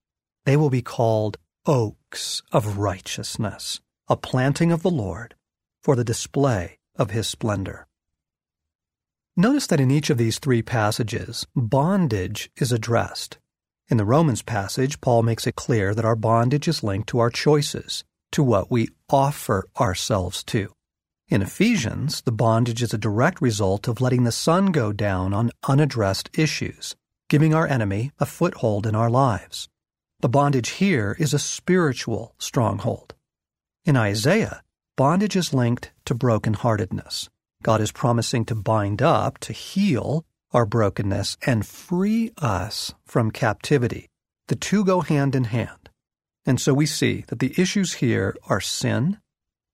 They 0.45 0.57
will 0.57 0.71
be 0.71 0.83
called 0.83 1.39
oaks 1.67 2.43
of 2.53 2.79
righteousness, 2.79 3.81
a 4.09 4.17
planting 4.17 4.73
of 4.73 4.83
the 4.83 4.91
Lord, 4.91 5.35
for 5.83 5.97
the 5.97 6.05
display 6.05 6.79
of 6.97 7.11
his 7.11 7.27
splendor. 7.27 7.87
Notice 9.37 9.67
that 9.69 9.81
in 9.81 9.91
each 9.91 10.11
of 10.11 10.19
these 10.19 10.39
three 10.39 10.63
passages, 10.63 11.47
bondage 11.55 12.51
is 12.57 12.73
addressed. 12.73 13.39
In 13.89 13.97
the 13.97 14.05
Romans 14.05 14.43
passage, 14.43 15.01
Paul 15.01 15.23
makes 15.23 15.47
it 15.47 15.55
clear 15.55 15.95
that 15.95 16.05
our 16.05 16.17
bondage 16.17 16.67
is 16.67 16.83
linked 16.83 17.09
to 17.11 17.21
our 17.21 17.31
choices, 17.31 18.05
to 18.33 18.43
what 18.43 18.71
we 18.71 18.89
offer 19.09 19.69
ourselves 19.79 20.43
to. 20.45 20.73
In 21.31 21.43
Ephesians, 21.43 22.23
the 22.23 22.33
bondage 22.33 22.83
is 22.83 22.95
a 22.95 22.99
direct 22.99 23.43
result 23.43 23.87
of 23.87 24.01
letting 24.01 24.25
the 24.25 24.33
sun 24.33 24.73
go 24.73 24.93
down 24.93 25.35
on 25.35 25.51
unaddressed 25.69 26.31
issues, 26.39 26.97
giving 27.29 27.53
our 27.53 27.67
enemy 27.67 28.13
a 28.19 28.25
foothold 28.25 28.87
in 28.87 28.95
our 28.95 29.11
lives. 29.11 29.69
The 30.21 30.31
bondage 30.31 30.71
here 30.71 31.15
is 31.19 31.35
a 31.35 31.39
spiritual 31.39 32.35
stronghold. 32.39 33.15
In 33.85 33.95
Isaiah, 33.95 34.63
bondage 34.97 35.37
is 35.37 35.53
linked 35.53 35.93
to 36.07 36.15
brokenheartedness. 36.15 37.29
God 37.63 37.83
is 37.83 37.93
promising 37.93 38.47
to 38.47 38.55
bind 38.55 39.03
up, 39.03 39.37
to 39.41 39.53
heal 39.53 40.25
our 40.53 40.65
brokenness, 40.65 41.37
and 41.45 41.67
free 41.67 42.33
us 42.39 42.95
from 43.05 43.33
captivity. 43.33 44.09
The 44.47 44.57
two 44.57 44.83
go 44.83 45.03
hand 45.03 45.35
in 45.35 45.45
hand. 45.45 45.91
And 46.47 46.59
so 46.59 46.73
we 46.73 46.87
see 46.87 47.27
that 47.29 47.39
the 47.39 47.53
issues 47.59 47.95
here 47.95 48.35
are 48.49 48.63
sin, 48.63 49.19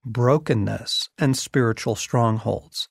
brokenness, 0.05 1.09
and 1.19 1.37
spiritual 1.37 1.97
strongholds. 1.97 2.89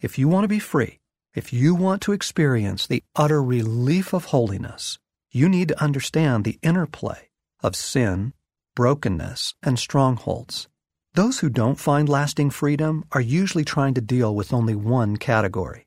If 0.00 0.18
you 0.18 0.28
want 0.28 0.44
to 0.44 0.48
be 0.48 0.58
free, 0.58 1.00
if 1.34 1.52
you 1.52 1.74
want 1.74 2.02
to 2.02 2.12
experience 2.12 2.86
the 2.86 3.02
utter 3.14 3.42
relief 3.42 4.12
of 4.12 4.26
holiness, 4.26 4.98
you 5.30 5.48
need 5.48 5.68
to 5.68 5.82
understand 5.82 6.44
the 6.44 6.58
interplay 6.62 7.28
of 7.62 7.76
sin, 7.76 8.32
brokenness, 8.74 9.54
and 9.62 9.78
strongholds. 9.78 10.68
Those 11.14 11.40
who 11.40 11.50
don't 11.50 11.80
find 11.80 12.08
lasting 12.08 12.50
freedom 12.50 13.04
are 13.12 13.20
usually 13.20 13.64
trying 13.64 13.94
to 13.94 14.00
deal 14.00 14.34
with 14.34 14.52
only 14.52 14.74
one 14.74 15.16
category. 15.16 15.86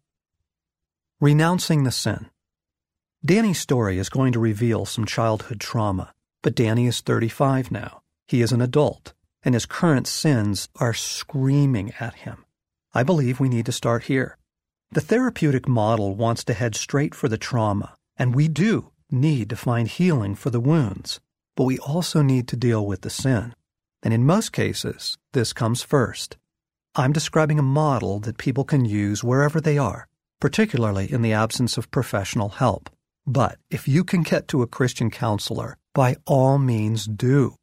Renouncing 1.19 1.83
the 1.83 1.91
sin. 1.91 2.29
Danny's 3.23 3.59
story 3.59 3.97
is 3.97 4.09
going 4.09 4.33
to 4.33 4.39
reveal 4.39 4.85
some 4.85 5.05
childhood 5.05 5.59
trauma, 5.59 6.13
but 6.41 6.55
Danny 6.55 6.87
is 6.87 7.01
35 7.01 7.71
now. 7.71 8.01
He 8.27 8.41
is 8.41 8.51
an 8.51 8.61
adult, 8.61 9.13
and 9.43 9.53
his 9.53 9.65
current 9.65 10.07
sins 10.07 10.69
are 10.75 10.93
screaming 10.93 11.93
at 11.99 12.15
him. 12.15 12.45
I 12.93 13.03
believe 13.03 13.39
we 13.39 13.49
need 13.49 13.65
to 13.67 13.71
start 13.71 14.03
here. 14.03 14.37
The 14.91 15.01
therapeutic 15.01 15.67
model 15.67 16.15
wants 16.15 16.43
to 16.43 16.53
head 16.53 16.75
straight 16.75 17.15
for 17.15 17.29
the 17.29 17.37
trauma, 17.37 17.95
and 18.17 18.35
we 18.35 18.47
do 18.47 18.91
need 19.09 19.49
to 19.49 19.55
find 19.55 19.87
healing 19.87 20.35
for 20.35 20.49
the 20.49 20.59
wounds, 20.59 21.19
but 21.55 21.63
we 21.63 21.79
also 21.79 22.21
need 22.21 22.47
to 22.49 22.57
deal 22.57 22.85
with 22.85 23.01
the 23.01 23.09
sin. 23.09 23.55
And 24.03 24.13
in 24.13 24.25
most 24.25 24.51
cases, 24.51 25.17
this 25.33 25.53
comes 25.53 25.83
first. 25.83 26.37
I'm 26.95 27.13
describing 27.13 27.59
a 27.59 27.63
model 27.63 28.19
that 28.21 28.37
people 28.37 28.65
can 28.65 28.83
use 28.83 29.23
wherever 29.23 29.61
they 29.61 29.77
are, 29.77 30.07
particularly 30.41 31.11
in 31.11 31.21
the 31.21 31.33
absence 31.33 31.77
of 31.77 31.91
professional 31.91 32.49
help. 32.49 32.89
But 33.25 33.59
if 33.69 33.87
you 33.87 34.03
can 34.03 34.23
get 34.23 34.47
to 34.49 34.61
a 34.61 34.67
Christian 34.67 35.09
counselor, 35.09 35.77
by 35.93 36.17
all 36.25 36.57
means 36.57 37.05
do. 37.05 37.55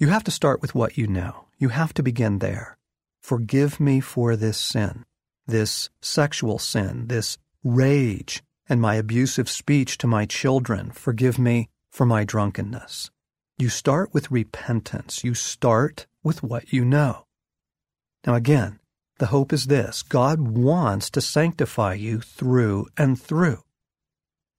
You 0.00 0.06
have 0.10 0.22
to 0.24 0.30
start 0.30 0.62
with 0.62 0.76
what 0.76 0.96
you 0.96 1.08
know. 1.08 1.46
You 1.58 1.70
have 1.70 1.92
to 1.94 2.04
begin 2.04 2.38
there. 2.38 2.78
Forgive 3.20 3.80
me 3.80 3.98
for 3.98 4.36
this 4.36 4.56
sin, 4.56 5.04
this 5.44 5.90
sexual 6.00 6.60
sin, 6.60 7.08
this 7.08 7.36
rage, 7.64 8.44
and 8.68 8.80
my 8.80 8.94
abusive 8.94 9.48
speech 9.48 9.98
to 9.98 10.06
my 10.06 10.24
children. 10.24 10.92
Forgive 10.92 11.36
me 11.36 11.68
for 11.90 12.06
my 12.06 12.22
drunkenness. 12.22 13.10
You 13.58 13.68
start 13.68 14.14
with 14.14 14.30
repentance. 14.30 15.24
You 15.24 15.34
start 15.34 16.06
with 16.22 16.44
what 16.44 16.72
you 16.72 16.84
know. 16.84 17.26
Now, 18.24 18.36
again, 18.36 18.78
the 19.18 19.26
hope 19.26 19.52
is 19.52 19.66
this 19.66 20.04
God 20.04 20.40
wants 20.40 21.10
to 21.10 21.20
sanctify 21.20 21.94
you 21.94 22.20
through 22.20 22.86
and 22.96 23.20
through. 23.20 23.64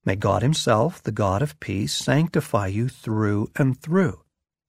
May 0.04 0.18
God 0.18 0.42
Himself, 0.42 1.02
the 1.02 1.14
God 1.14 1.42
of 1.42 1.58
peace, 1.62 1.94
sanctify 1.96 2.68
you 2.68 2.90
through 2.90 3.52
and 3.56 3.80
through. 3.80 4.20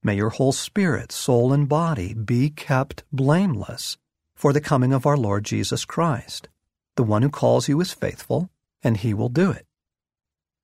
May 0.02 0.16
your 0.16 0.30
whole 0.30 0.52
spirit, 0.52 1.12
soul, 1.12 1.52
and 1.52 1.68
body 1.68 2.14
be 2.14 2.48
kept 2.48 3.04
blameless 3.12 3.98
for 4.34 4.52
the 4.52 4.60
coming 4.60 4.94
of 4.94 5.04
our 5.04 5.16
Lord 5.16 5.44
Jesus 5.44 5.84
Christ. 5.84 6.48
The 6.96 7.02
one 7.02 7.20
who 7.22 7.28
calls 7.28 7.68
you 7.68 7.80
is 7.80 7.92
faithful, 7.92 8.50
and 8.82 8.96
He 8.96 9.12
will 9.12 9.28
do 9.28 9.50
it. 9.50 9.66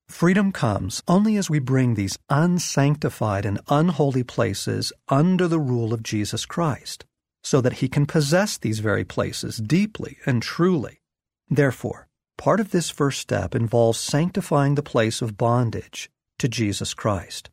Freedom 0.07 0.51
comes 0.51 1.03
only 1.07 1.35
as 1.35 1.49
we 1.49 1.59
bring 1.59 1.93
these 1.93 2.17
unsanctified 2.29 3.45
and 3.45 3.59
unholy 3.67 4.23
places 4.23 4.93
under 5.09 5.47
the 5.47 5.59
rule 5.59 5.93
of 5.93 6.01
Jesus 6.01 6.45
Christ, 6.45 7.05
so 7.43 7.61
that 7.61 7.73
he 7.73 7.89
can 7.89 8.05
possess 8.05 8.57
these 8.57 8.79
very 8.79 9.03
places 9.03 9.57
deeply 9.57 10.17
and 10.25 10.41
truly. 10.41 11.01
Therefore, 11.49 12.07
part 12.37 12.59
of 12.59 12.71
this 12.71 12.89
first 12.89 13.19
step 13.19 13.53
involves 13.53 13.99
sanctifying 13.99 14.75
the 14.75 14.81
place 14.81 15.21
of 15.21 15.37
bondage 15.37 16.09
to 16.39 16.47
Jesus 16.47 16.93
Christ. 16.93 17.49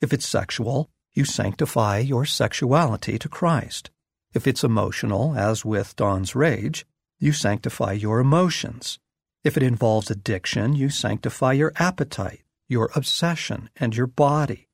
If 0.00 0.12
it's 0.12 0.26
sexual, 0.26 0.90
you 1.12 1.24
sanctify 1.24 1.98
your 1.98 2.24
sexuality 2.24 3.18
to 3.18 3.28
Christ. 3.28 3.90
If 4.32 4.46
it's 4.46 4.62
emotional, 4.62 5.34
as 5.36 5.64
with 5.64 5.96
Dawn's 5.96 6.36
rage, 6.36 6.86
you 7.18 7.32
sanctify 7.32 7.92
your 7.92 8.20
emotions. 8.20 8.98
If 9.42 9.56
it 9.56 9.62
involves 9.62 10.10
addiction, 10.10 10.74
you 10.74 10.88
sanctify 10.88 11.52
your 11.54 11.72
appetite, 11.76 12.42
your 12.68 12.90
obsession, 12.94 13.70
and 13.76 13.96
your 13.96 14.06
body. 14.06 14.68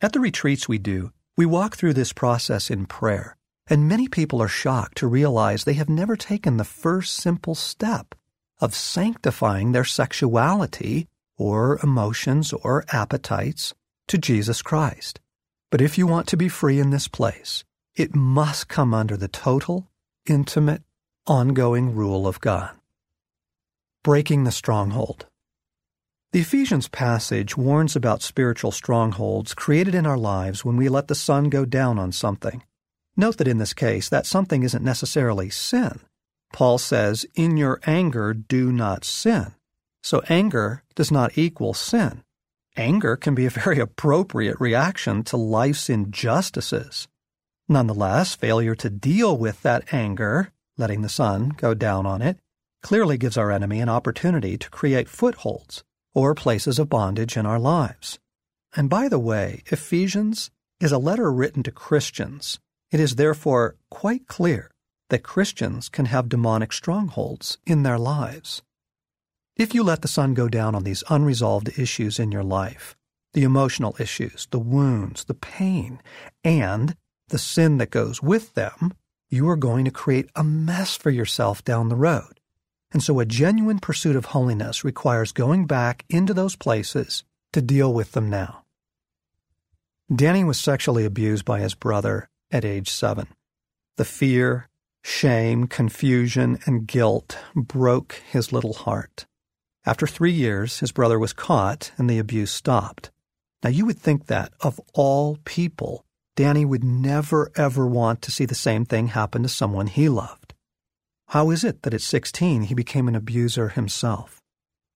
At 0.00 0.12
the 0.12 0.20
retreats 0.20 0.68
we 0.68 0.78
do, 0.78 1.12
we 1.36 1.44
walk 1.44 1.76
through 1.76 1.94
this 1.94 2.12
process 2.12 2.70
in 2.70 2.86
prayer, 2.86 3.36
and 3.66 3.88
many 3.88 4.08
people 4.08 4.40
are 4.40 4.48
shocked 4.48 4.98
to 4.98 5.06
realize 5.06 5.64
they 5.64 5.74
have 5.74 5.88
never 5.88 6.16
taken 6.16 6.56
the 6.56 6.64
first 6.64 7.14
simple 7.14 7.54
step 7.54 8.14
of 8.60 8.74
sanctifying 8.74 9.72
their 9.72 9.84
sexuality 9.84 11.06
or 11.36 11.78
emotions 11.82 12.52
or 12.52 12.84
appetites 12.92 13.74
to 14.06 14.18
Jesus 14.18 14.62
Christ. 14.62 15.20
But 15.70 15.80
if 15.80 15.98
you 15.98 16.06
want 16.06 16.26
to 16.28 16.36
be 16.36 16.48
free 16.48 16.78
in 16.78 16.90
this 16.90 17.08
place, 17.08 17.64
it 17.94 18.14
must 18.14 18.68
come 18.68 18.94
under 18.94 19.16
the 19.16 19.28
total, 19.28 19.90
intimate, 20.26 20.82
ongoing 21.26 21.94
rule 21.94 22.26
of 22.26 22.40
God 22.40 22.78
breaking 24.08 24.44
the 24.44 24.50
stronghold. 24.50 25.26
The 26.32 26.40
Ephesians 26.40 26.88
passage 26.88 27.58
warns 27.58 27.94
about 27.94 28.22
spiritual 28.22 28.70
strongholds 28.70 29.52
created 29.52 29.94
in 29.94 30.06
our 30.06 30.16
lives 30.16 30.64
when 30.64 30.78
we 30.78 30.88
let 30.88 31.08
the 31.08 31.14
sun 31.14 31.50
go 31.50 31.66
down 31.66 31.98
on 31.98 32.12
something. 32.12 32.62
Note 33.18 33.38
that 33.38 33.48
in 33.48 33.58
this 33.58 33.74
case, 33.74 34.08
that 34.08 34.24
something 34.26 34.62
isn't 34.62 34.84
necessarily 34.84 35.50
sin. 35.50 36.00
Paul 36.54 36.78
says, 36.78 37.26
In 37.34 37.58
your 37.58 37.80
anger, 37.86 38.32
do 38.32 38.72
not 38.72 39.04
sin. 39.04 39.54
So 40.02 40.22
anger 40.28 40.84
does 40.94 41.10
not 41.10 41.36
equal 41.36 41.74
sin. 41.74 42.22
Anger 42.78 43.16
can 43.16 43.34
be 43.34 43.44
a 43.44 43.50
very 43.50 43.80
appropriate 43.86 44.60
reaction 44.60 45.24
to 45.24 45.36
life's 45.36 45.90
injustices. 45.90 47.08
Nonetheless, 47.68 48.36
failure 48.36 48.76
to 48.76 48.88
deal 48.88 49.36
with 49.36 49.62
that 49.62 49.92
anger, 49.92 50.52
letting 50.78 51.02
the 51.02 51.08
sun 51.08 51.50
go 51.50 51.74
down 51.74 52.06
on 52.06 52.22
it, 52.22 52.38
clearly 52.82 53.18
gives 53.18 53.36
our 53.36 53.50
enemy 53.50 53.80
an 53.80 53.88
opportunity 53.88 54.56
to 54.56 54.70
create 54.70 55.08
footholds 55.08 55.82
or 56.14 56.36
places 56.36 56.78
of 56.78 56.88
bondage 56.88 57.36
in 57.36 57.44
our 57.44 57.58
lives. 57.58 58.20
And 58.76 58.88
by 58.88 59.08
the 59.08 59.18
way, 59.18 59.64
Ephesians 59.66 60.50
is 60.80 60.92
a 60.92 60.98
letter 60.98 61.32
written 61.32 61.64
to 61.64 61.72
Christians. 61.72 62.60
It 62.92 63.00
is 63.00 63.16
therefore 63.16 63.74
quite 63.90 64.28
clear 64.28 64.70
that 65.10 65.24
Christians 65.24 65.88
can 65.88 66.06
have 66.06 66.28
demonic 66.28 66.72
strongholds 66.72 67.58
in 67.66 67.82
their 67.82 67.98
lives. 67.98 68.62
If 69.58 69.74
you 69.74 69.82
let 69.82 70.02
the 70.02 70.08
sun 70.08 70.34
go 70.34 70.48
down 70.48 70.76
on 70.76 70.84
these 70.84 71.02
unresolved 71.10 71.80
issues 71.80 72.20
in 72.20 72.30
your 72.30 72.44
life, 72.44 72.96
the 73.32 73.42
emotional 73.42 73.96
issues, 73.98 74.46
the 74.52 74.60
wounds, 74.60 75.24
the 75.24 75.34
pain, 75.34 76.00
and 76.44 76.94
the 77.30 77.38
sin 77.38 77.78
that 77.78 77.90
goes 77.90 78.22
with 78.22 78.54
them, 78.54 78.94
you 79.28 79.48
are 79.48 79.56
going 79.56 79.84
to 79.84 79.90
create 79.90 80.30
a 80.36 80.44
mess 80.44 80.96
for 80.96 81.10
yourself 81.10 81.64
down 81.64 81.88
the 81.88 81.96
road. 81.96 82.38
And 82.92 83.02
so 83.02 83.18
a 83.18 83.26
genuine 83.26 83.80
pursuit 83.80 84.14
of 84.14 84.26
holiness 84.26 84.84
requires 84.84 85.32
going 85.32 85.66
back 85.66 86.04
into 86.08 86.32
those 86.32 86.54
places 86.54 87.24
to 87.52 87.60
deal 87.60 87.92
with 87.92 88.12
them 88.12 88.30
now. 88.30 88.62
Danny 90.14 90.44
was 90.44 90.60
sexually 90.60 91.04
abused 91.04 91.44
by 91.44 91.58
his 91.58 91.74
brother 91.74 92.28
at 92.52 92.64
age 92.64 92.90
seven. 92.90 93.26
The 93.96 94.04
fear, 94.04 94.68
shame, 95.02 95.66
confusion, 95.66 96.60
and 96.64 96.86
guilt 96.86 97.36
broke 97.56 98.22
his 98.30 98.52
little 98.52 98.72
heart. 98.72 99.26
After 99.88 100.06
three 100.06 100.32
years, 100.32 100.80
his 100.80 100.92
brother 100.92 101.18
was 101.18 101.32
caught 101.32 101.92
and 101.96 102.10
the 102.10 102.18
abuse 102.18 102.50
stopped. 102.50 103.10
Now, 103.64 103.70
you 103.70 103.86
would 103.86 103.98
think 103.98 104.26
that, 104.26 104.52
of 104.60 104.78
all 104.92 105.38
people, 105.46 106.04
Danny 106.36 106.66
would 106.66 106.84
never 106.84 107.50
ever 107.56 107.86
want 107.86 108.20
to 108.20 108.30
see 108.30 108.44
the 108.44 108.54
same 108.54 108.84
thing 108.84 109.08
happen 109.08 109.42
to 109.44 109.48
someone 109.48 109.86
he 109.86 110.10
loved. 110.10 110.52
How 111.28 111.48
is 111.48 111.64
it 111.64 111.84
that 111.84 111.94
at 111.94 112.02
16 112.02 112.64
he 112.64 112.74
became 112.74 113.08
an 113.08 113.14
abuser 113.14 113.70
himself? 113.70 114.42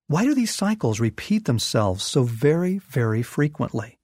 Why 0.05 0.25
do 0.25 0.35
these 0.35 0.53
cycles 0.53 0.99
repeat 0.99 1.45
themselves 1.45 2.03
so 2.03 2.21
very, 2.21 2.77
very 2.77 3.23
frequently? 3.23 3.97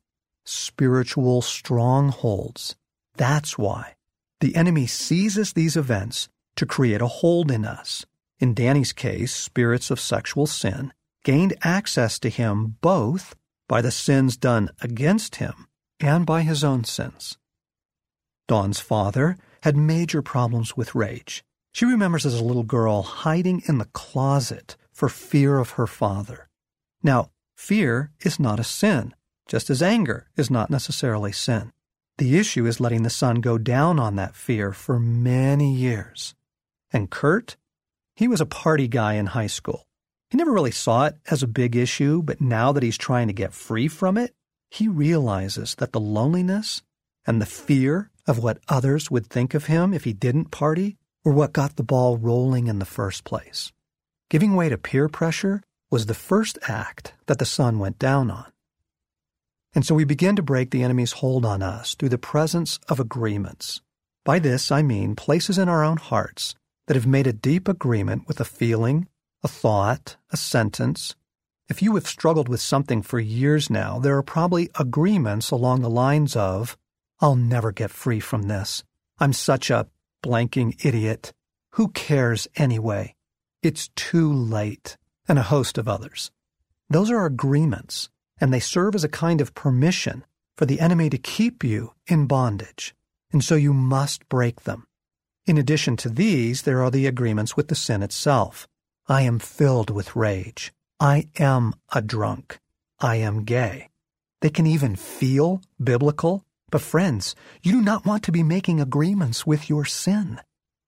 Spiritual 0.43 1.43
strongholds. 1.43 2.75
That's 3.15 3.60
why. 3.60 3.93
The 4.39 4.55
enemy 4.55 4.88
seizes 4.88 5.53
these 5.53 5.77
events 5.77 6.29
to 6.55 6.65
create 6.65 7.03
a 7.03 7.08
hold 7.22 7.51
in 7.51 7.63
us. 7.63 8.08
In 8.39 8.53
Danny's 8.53 8.93
case, 8.93 9.36
spirits 9.36 9.91
of 9.91 10.00
sexual 10.00 10.48
sin 10.48 10.93
gained 11.24 11.55
access 11.62 12.17
to 12.19 12.29
him 12.29 12.77
both 12.81 13.36
by 13.67 13.81
the 13.81 13.91
sins 13.91 14.38
done 14.38 14.69
against 14.81 15.36
him 15.36 15.67
and 16.00 16.25
by 16.25 16.43
his 16.43 16.63
own 16.63 16.86
sins. 16.86 17.38
Dawn's 18.48 18.79
father 18.79 19.38
had 19.63 19.75
major 19.75 20.22
problems 20.22 20.77
with 20.77 20.96
rage. 20.96 21.43
She 21.74 21.86
remembers 21.86 22.25
as 22.25 22.39
a 22.39 22.43
little 22.43 22.63
girl 22.63 23.03
hiding 23.03 23.62
in 23.67 23.77
the 23.77 23.86
closet 23.86 24.75
for 24.91 25.10
fear 25.10 25.60
of 25.60 25.72
her 25.72 25.86
father. 25.86 26.50
Now, 27.03 27.29
fear 27.55 28.12
is 28.22 28.39
not 28.39 28.60
a 28.60 28.63
sin, 28.63 29.13
just 29.48 29.69
as 29.69 29.84
anger 29.84 30.27
is 30.36 30.50
not 30.50 30.69
necessarily 30.69 31.31
sin. 31.31 31.72
The 32.17 32.38
issue 32.38 32.65
is 32.65 32.79
letting 32.79 33.03
the 33.03 33.10
sun 33.10 33.36
go 33.36 33.58
down 33.58 34.00
on 34.00 34.15
that 34.15 34.36
fear 34.36 34.74
for 34.74 35.00
many 35.00 35.74
years. 35.74 36.36
And 36.91 37.10
Kurt, 37.10 37.55
he 38.19 38.27
was 38.27 38.41
a 38.41 38.45
party 38.45 38.89
guy 38.89 39.13
in 39.13 39.27
high 39.27 39.47
school. 39.47 39.88
He 40.29 40.35
never 40.35 40.51
really 40.51 40.71
saw 40.71 41.05
it 41.05 41.15
as 41.31 41.41
a 41.41 41.47
big 41.47 41.77
issue, 41.77 42.21
but 42.21 42.41
now 42.41 42.73
that 42.73 42.83
he's 42.83 42.97
trying 42.97 43.27
to 43.27 43.33
get 43.33 43.53
free 43.53 43.88
from 43.88 44.17
it, 44.17 44.35
he 44.69 44.89
realizes 44.89 45.75
that 45.75 45.93
the 45.93 46.01
loneliness 46.01 46.81
and 47.25 47.41
the 47.41 47.45
fear 47.45 48.11
of 48.27 48.43
what 48.43 48.59
others 48.67 49.09
would 49.09 49.27
think 49.27 49.53
of 49.53 49.67
him 49.67 49.93
if 49.93 50.03
he 50.03 50.11
didn't 50.11 50.51
party 50.51 50.97
were 51.23 51.31
what 51.31 51.53
got 51.53 51.77
the 51.77 51.83
ball 51.83 52.17
rolling 52.17 52.67
in 52.67 52.79
the 52.79 52.85
first 52.85 53.23
place. 53.23 53.71
Giving 54.29 54.53
way 54.53 54.67
to 54.67 54.77
peer 54.77 55.07
pressure 55.07 55.63
was 55.89 56.07
the 56.07 56.13
first 56.13 56.59
act 56.67 57.13
that 57.27 57.39
the 57.39 57.45
sun 57.45 57.79
went 57.79 57.99
down 57.99 58.29
on. 58.29 58.51
And 59.73 59.85
so 59.85 59.95
we 59.95 60.03
begin 60.03 60.35
to 60.35 60.43
break 60.43 60.71
the 60.71 60.83
enemy's 60.83 61.13
hold 61.13 61.45
on 61.45 61.63
us 61.63 61.95
through 61.95 62.09
the 62.09 62.17
presence 62.17 62.81
of 62.89 62.99
agreements. 62.99 63.79
By 64.25 64.39
this 64.39 64.73
I 64.73 64.81
mean 64.81 65.15
places 65.15 65.57
in 65.57 65.69
our 65.69 65.85
own 65.85 65.95
hearts 65.95 66.53
that 66.89 66.96
have 66.96 67.05
made 67.05 67.27
a 67.27 67.31
deep 67.31 67.67
agreement 67.67 68.27
with 68.27 68.39
a 68.39 68.43
feeling, 68.43 69.08
a 69.43 69.48
thought, 69.48 70.17
a 70.32 70.36
sentence, 70.36 71.15
if 71.69 71.84
you 71.84 71.93
have 71.93 72.08
struggled 72.08 72.49
with 72.49 72.60
something 72.60 73.04
for 73.04 73.19
years 73.19 73.69
now, 73.69 73.99
there 73.99 74.17
are 74.17 74.23
probably 74.23 74.71
agreements 74.73 75.52
along 75.52 75.82
the 75.82 75.89
lines 75.89 76.36
of, 76.36 76.75
I'll 77.19 77.36
never 77.36 77.71
get 77.71 77.91
free 77.91 78.19
from 78.19 78.47
this. 78.47 78.84
I'm 79.19 79.34
such 79.34 79.69
a 79.69 79.86
blanking 80.23 80.84
idiot. 80.84 81.32
Who 81.73 81.89
cares 81.89 82.47
anyway? 82.56 83.13
It's 83.62 83.89
too 83.89 84.34
late, 84.34 84.97
and 85.28 85.38
a 85.38 85.43
host 85.43 85.78
of 85.78 85.88
others. 85.88 86.32
Those 86.89 87.12
are 87.12 87.23
agreements, 87.28 88.10
and 88.41 88.52
they 88.52 88.60
serve 88.60 88.95
as 88.95 89.04
a 89.04 89.10
kind 89.10 89.41
of 89.41 89.54
permission 89.54 90.25
for 90.58 90.65
the 90.65 90.80
enemy 90.80 91.12
to 91.12 91.19
keep 91.19 91.63
you 91.63 91.93
in 92.08 92.25
bondage, 92.25 92.95
and 93.32 93.43
so 93.43 93.54
you 93.54 93.73
must 93.73 94.28
break 94.28 94.62
them. 94.62 94.88
In 95.49 95.57
addition 95.57 95.97
to 95.97 96.09
these, 96.09 96.62
there 96.62 96.83
are 96.83 96.91
the 96.91 97.07
agreements 97.07 97.57
with 97.57 97.69
the 97.69 97.75
sin 97.75 98.03
itself. 98.03 98.67
I 99.07 99.23
am 99.23 99.39
filled 99.39 99.89
with 99.89 100.15
rage. 100.15 100.71
I 100.99 101.29
am 101.39 101.73
a 101.91 102.03
drunk. 102.03 102.59
I 102.99 103.15
am 103.15 103.45
gay. 103.45 103.89
They 104.41 104.51
can 104.51 104.67
even 104.67 104.95
feel 104.95 105.63
biblical. 105.83 106.45
But 106.69 106.83
friends, 106.83 107.33
you 107.63 107.71
do 107.71 107.81
not 107.81 108.05
want 108.05 108.21
to 108.25 108.31
be 108.31 108.43
making 108.43 108.79
agreements 108.79 109.47
with 109.47 109.71
your 109.71 109.85
sin. 109.85 110.39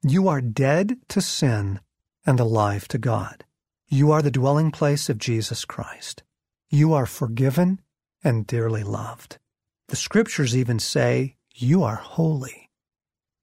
You 0.04 0.28
are 0.28 0.42
dead 0.42 0.98
to 1.10 1.22
sin 1.22 1.80
and 2.24 2.40
alive 2.40 2.88
to 2.90 3.00
God. 3.00 3.44
You 3.88 4.12
are 4.12 4.22
the 4.22 4.30
dwelling 4.30 4.70
place 4.70 5.10
of 5.10 5.18
Jesus 5.18 5.66
Christ. 5.66 6.22
You 6.70 6.94
are 6.94 7.08
forgiven 7.08 7.82
and 8.24 8.46
dearly 8.46 8.84
loved. 8.84 9.40
The 9.88 9.96
scriptures 9.96 10.56
even 10.56 10.78
say 10.78 11.38
you 11.52 11.82
are 11.82 11.96
holy. 11.96 12.70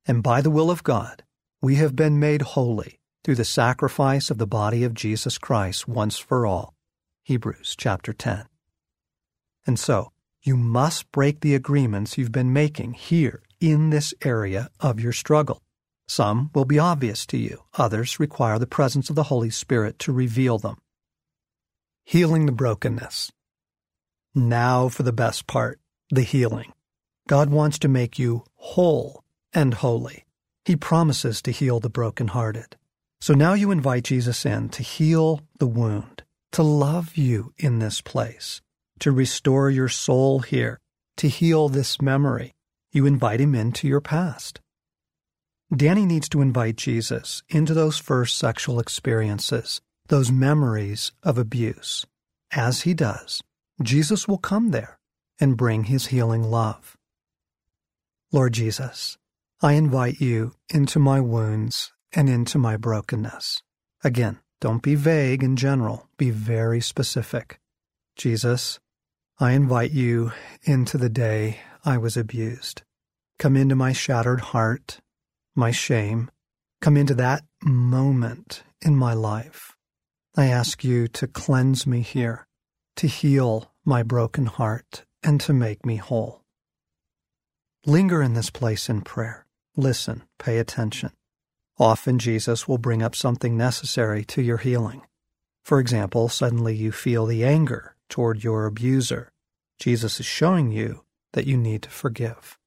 And 0.09 0.23
by 0.23 0.41
the 0.41 0.51
will 0.51 0.71
of 0.71 0.83
God, 0.83 1.23
we 1.61 1.75
have 1.75 1.95
been 1.95 2.19
made 2.19 2.41
holy 2.41 2.99
through 3.23 3.35
the 3.35 3.45
sacrifice 3.45 4.31
of 4.31 4.39
the 4.39 4.47
body 4.47 4.83
of 4.83 4.95
Jesus 4.95 5.37
Christ 5.37 5.87
once 5.87 6.17
for 6.17 6.47
all. 6.47 6.73
Hebrews 7.25 7.77
chapter 7.77 8.15
10. 8.15 8.47
And 9.67 9.79
so, 9.79 10.13
you 10.41 10.57
must 10.57 11.13
break 11.13 11.41
the 11.41 11.55
agreements 11.55 12.17
you've 12.17 12.33
been 12.33 12.55
making 12.55 12.95
here 12.95 13.43
in 13.61 13.91
this 13.91 14.15
area 14.25 14.71
of 14.81 14.99
your 14.99 15.13
struggle. 15.13 15.61
Some 16.07 16.51
will 16.55 16.65
be 16.65 16.79
obvious 16.79 17.27
to 17.27 17.37
you, 17.37 17.65
others 17.75 18.19
require 18.19 18.59
the 18.59 18.67
presence 18.67 19.11
of 19.11 19.17
the 19.17 19.25
Holy 19.25 19.51
Spirit 19.51 19.99
to 19.99 20.13
reveal 20.13 20.57
them. 20.57 20.79
Healing 22.07 22.47
the 22.47 22.53
brokenness. 22.53 23.31
Now 24.35 24.89
for 24.89 25.03
the 25.03 25.13
best 25.13 25.47
part 25.47 25.81
the 26.09 26.23
healing. 26.23 26.73
God 27.27 27.51
wants 27.51 27.79
to 27.81 27.89
make 27.89 28.19
you 28.19 28.45
whole 28.55 29.23
and 29.53 29.75
holy. 29.75 30.25
He 30.65 30.77
promises 30.77 31.41
to 31.43 31.51
heal 31.51 31.81
the 31.81 31.91
brokenhearted. 31.91 32.77
So 33.21 33.35
now 33.35 33.55
you 33.55 33.71
invite 33.71 34.05
Jesus 34.05 34.47
in 34.47 34.69
to 34.71 34.83
heal 34.83 35.41
the 35.59 35.67
wound, 35.67 36.23
to 36.53 36.63
love 36.63 37.17
you 37.17 37.53
in 37.57 37.79
this 37.79 38.01
place, 38.01 38.61
to 39.01 39.11
restore 39.11 39.71
your 39.71 39.89
soul 39.89 40.41
here, 40.41 40.79
to 41.17 41.29
heal 41.29 41.69
this 41.69 42.01
memory. 42.01 42.55
You 42.93 43.07
invite 43.07 43.41
him 43.41 43.55
into 43.55 43.89
your 43.89 44.01
past. 44.01 44.61
Danny 45.75 46.07
needs 46.07 46.29
to 46.31 46.41
invite 46.41 46.77
Jesus 46.77 47.43
into 47.49 47.75
those 47.75 47.99
first 47.99 48.39
sexual 48.39 48.81
experiences, 48.81 49.81
those 50.07 50.33
memories 50.33 51.13
of 51.23 51.37
abuse. 51.37 52.07
As 52.53 52.83
he 52.83 52.95
does, 52.95 53.43
Jesus 53.83 54.27
will 54.27 54.39
come 54.39 54.71
there 54.71 54.99
and 55.41 55.57
bring 55.57 55.85
his 55.85 56.07
healing 56.07 56.43
love. 56.43 56.97
Lord 58.33 58.55
Jesus, 58.55 59.19
I 59.61 59.73
invite 59.73 60.21
you 60.21 60.53
into 60.69 61.01
my 61.01 61.21
wounds 61.21 61.93
and 62.13 62.29
into 62.29 62.59
my 62.59 62.77
brokenness. 62.77 63.61
Again, 64.05 64.39
don't 64.61 64.83
be 64.85 64.95
vague 64.95 65.43
and 65.43 65.59
general, 65.59 66.09
be 66.17 66.31
very 66.31 66.81
specific. 66.81 67.59
Jesus, 68.15 68.79
I 69.41 69.53
invite 69.53 69.91
you 69.91 70.31
into 70.63 70.97
the 70.97 71.09
day 71.09 71.59
I 71.85 71.99
was 71.99 72.17
abused. 72.17 72.83
Come 73.41 73.57
into 73.57 73.75
my 73.75 73.93
shattered 73.93 74.41
heart, 74.41 75.01
my 75.57 75.73
shame. 75.73 76.31
Come 76.81 76.97
into 76.97 77.15
that 77.15 77.43
moment 77.61 78.63
in 78.81 78.95
my 78.95 79.13
life. 79.13 79.75
I 80.37 80.47
ask 80.47 80.85
you 80.85 81.09
to 81.09 81.27
cleanse 81.27 81.85
me 81.85 82.03
here, 82.03 82.47
to 82.95 83.09
heal 83.09 83.73
my 83.85 84.05
broken 84.05 84.47
heart, 84.47 85.05
and 85.25 85.41
to 85.41 85.53
make 85.53 85.85
me 85.85 85.97
whole. 85.97 86.45
Linger 87.87 88.23
in 88.23 88.35
this 88.35 88.51
place 88.51 88.89
in 88.89 89.01
prayer. 89.01 89.47
Listen, 89.79 90.25
pay 90.41 90.59
attention. 90.59 91.13
Often 91.79 92.19
Jesus 92.19 92.67
will 92.67 92.79
bring 92.79 93.01
up 93.01 93.15
something 93.15 93.57
necessary 93.57 94.25
to 94.25 94.43
your 94.43 94.57
healing. 94.57 95.03
For 95.65 95.79
example, 95.79 96.29
suddenly 96.29 96.75
you 96.75 96.91
feel 96.91 97.27
the 97.27 97.45
anger 97.45 97.95
toward 98.09 98.43
your 98.43 98.67
abuser. 98.67 99.31
Jesus 99.79 100.19
is 100.19 100.27
showing 100.27 100.73
you 100.73 101.05
that 101.33 101.47
you 101.47 101.57
need 101.57 101.83
to 101.83 101.91
forgive. 101.91 102.59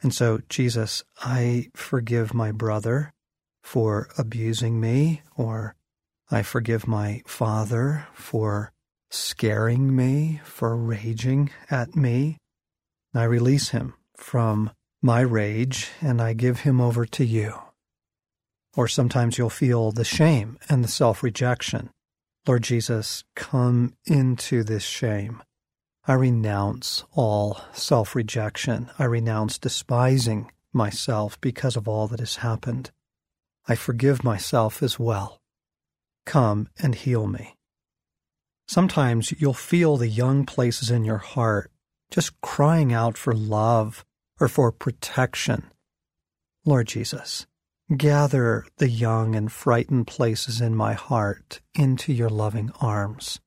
And 0.00 0.14
so, 0.14 0.40
Jesus, 0.48 1.04
I 1.18 1.68
forgive 1.74 2.32
my 2.32 2.52
brother 2.52 3.12
for 3.62 4.08
abusing 4.16 4.80
me, 4.80 5.20
or 5.36 5.74
I 6.30 6.40
forgive 6.40 6.88
my 6.88 7.20
father 7.26 8.06
for 8.14 8.72
scaring 9.10 9.94
me, 9.94 10.40
for 10.42 10.74
raging 10.74 11.50
at 11.70 11.94
me. 11.94 12.38
I 13.14 13.24
release 13.24 13.68
him 13.68 13.92
from 14.16 14.70
my 15.04 15.20
rage 15.20 15.90
and 16.00 16.18
I 16.18 16.32
give 16.32 16.60
him 16.60 16.80
over 16.80 17.04
to 17.04 17.26
you. 17.26 17.52
Or 18.74 18.88
sometimes 18.88 19.36
you'll 19.36 19.50
feel 19.50 19.92
the 19.92 20.02
shame 20.02 20.58
and 20.70 20.82
the 20.82 20.88
self 20.88 21.22
rejection. 21.22 21.90
Lord 22.46 22.62
Jesus, 22.62 23.22
come 23.36 23.94
into 24.06 24.64
this 24.64 24.82
shame. 24.82 25.42
I 26.08 26.14
renounce 26.14 27.04
all 27.12 27.60
self 27.74 28.14
rejection. 28.14 28.90
I 28.98 29.04
renounce 29.04 29.58
despising 29.58 30.50
myself 30.72 31.38
because 31.38 31.76
of 31.76 31.86
all 31.86 32.08
that 32.08 32.20
has 32.20 32.36
happened. 32.36 32.90
I 33.68 33.74
forgive 33.74 34.24
myself 34.24 34.82
as 34.82 34.98
well. 34.98 35.38
Come 36.24 36.70
and 36.82 36.94
heal 36.94 37.26
me. 37.26 37.56
Sometimes 38.66 39.34
you'll 39.38 39.52
feel 39.52 39.98
the 39.98 40.08
young 40.08 40.46
places 40.46 40.90
in 40.90 41.04
your 41.04 41.18
heart 41.18 41.70
just 42.10 42.40
crying 42.40 42.94
out 42.94 43.18
for 43.18 43.34
love 43.34 44.02
or 44.40 44.48
for 44.48 44.72
protection. 44.72 45.70
Lord 46.64 46.88
Jesus, 46.88 47.46
gather 47.96 48.64
the 48.78 48.88
young 48.88 49.34
and 49.34 49.52
frightened 49.52 50.06
places 50.06 50.60
in 50.60 50.74
my 50.74 50.94
heart 50.94 51.60
into 51.74 52.12
your 52.12 52.30
loving 52.30 52.72
arms. 52.80 53.40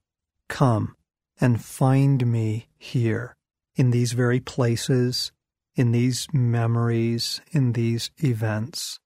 Come 0.47 0.95
and 1.39 1.63
find 1.63 2.25
me 2.25 2.67
here 2.77 3.35
in 3.75 3.91
these 3.91 4.13
very 4.13 4.39
places, 4.39 5.31
in 5.75 5.91
these 5.91 6.27
memories, 6.33 7.41
in 7.51 7.73
these 7.73 8.11
events. 8.17 8.99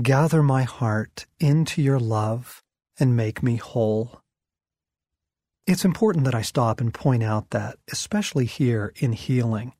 Gather 0.00 0.42
my 0.42 0.62
heart 0.62 1.26
into 1.38 1.82
your 1.82 1.98
love 1.98 2.62
and 2.98 3.16
make 3.16 3.42
me 3.42 3.56
whole. 3.56 4.20
It's 5.66 5.84
important 5.84 6.24
that 6.24 6.34
I 6.34 6.42
stop 6.42 6.80
and 6.80 6.92
point 6.92 7.22
out 7.22 7.50
that, 7.50 7.76
especially 7.90 8.46
here 8.46 8.92
in 8.96 9.12
healing, 9.12 9.72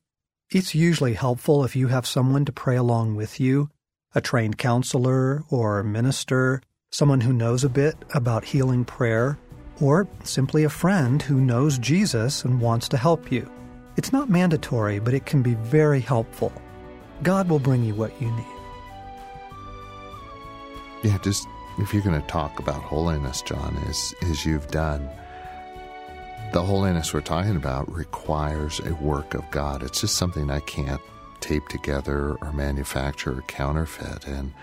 it's 0.51 0.75
usually 0.75 1.13
helpful 1.13 1.63
if 1.63 1.77
you 1.77 1.87
have 1.87 2.05
someone 2.05 2.43
to 2.43 2.51
pray 2.51 2.75
along 2.75 3.15
with 3.15 3.39
you, 3.39 3.69
a 4.13 4.19
trained 4.19 4.57
counselor 4.57 5.43
or 5.49 5.81
minister, 5.81 6.61
someone 6.91 7.21
who 7.21 7.31
knows 7.31 7.63
a 7.63 7.69
bit 7.69 7.95
about 8.13 8.43
healing 8.43 8.83
prayer, 8.83 9.39
or 9.79 10.09
simply 10.25 10.65
a 10.65 10.69
friend 10.69 11.21
who 11.21 11.39
knows 11.39 11.77
Jesus 11.77 12.43
and 12.43 12.59
wants 12.59 12.89
to 12.89 12.97
help 12.97 13.31
you. 13.31 13.49
It's 13.95 14.11
not 14.11 14.29
mandatory, 14.29 14.99
but 14.99 15.13
it 15.13 15.25
can 15.25 15.41
be 15.41 15.53
very 15.53 16.01
helpful. 16.01 16.51
God 17.23 17.49
will 17.49 17.59
bring 17.59 17.85
you 17.85 17.95
what 17.95 18.21
you 18.21 18.29
need. 18.31 18.45
Yeah, 21.03 21.17
just 21.19 21.47
if 21.79 21.93
you're 21.93 22.03
going 22.03 22.21
to 22.21 22.27
talk 22.27 22.59
about 22.59 22.81
holiness, 22.81 23.41
John, 23.41 23.81
as, 23.87 24.13
as 24.23 24.45
you've 24.45 24.67
done, 24.67 25.09
the 26.51 26.61
holiness 26.61 27.13
we're 27.13 27.21
talking 27.21 27.55
about 27.55 27.89
requires 27.91 28.79
a 28.81 28.93
work 28.95 29.33
of 29.33 29.49
God. 29.51 29.83
It's 29.83 30.01
just 30.01 30.17
something 30.17 30.51
I 30.51 30.59
can't 30.61 31.01
tape 31.39 31.67
together 31.69 32.35
or 32.35 32.51
manufacture 32.51 33.37
or 33.37 33.41
counterfeit. 33.43 34.27
And 34.27 34.53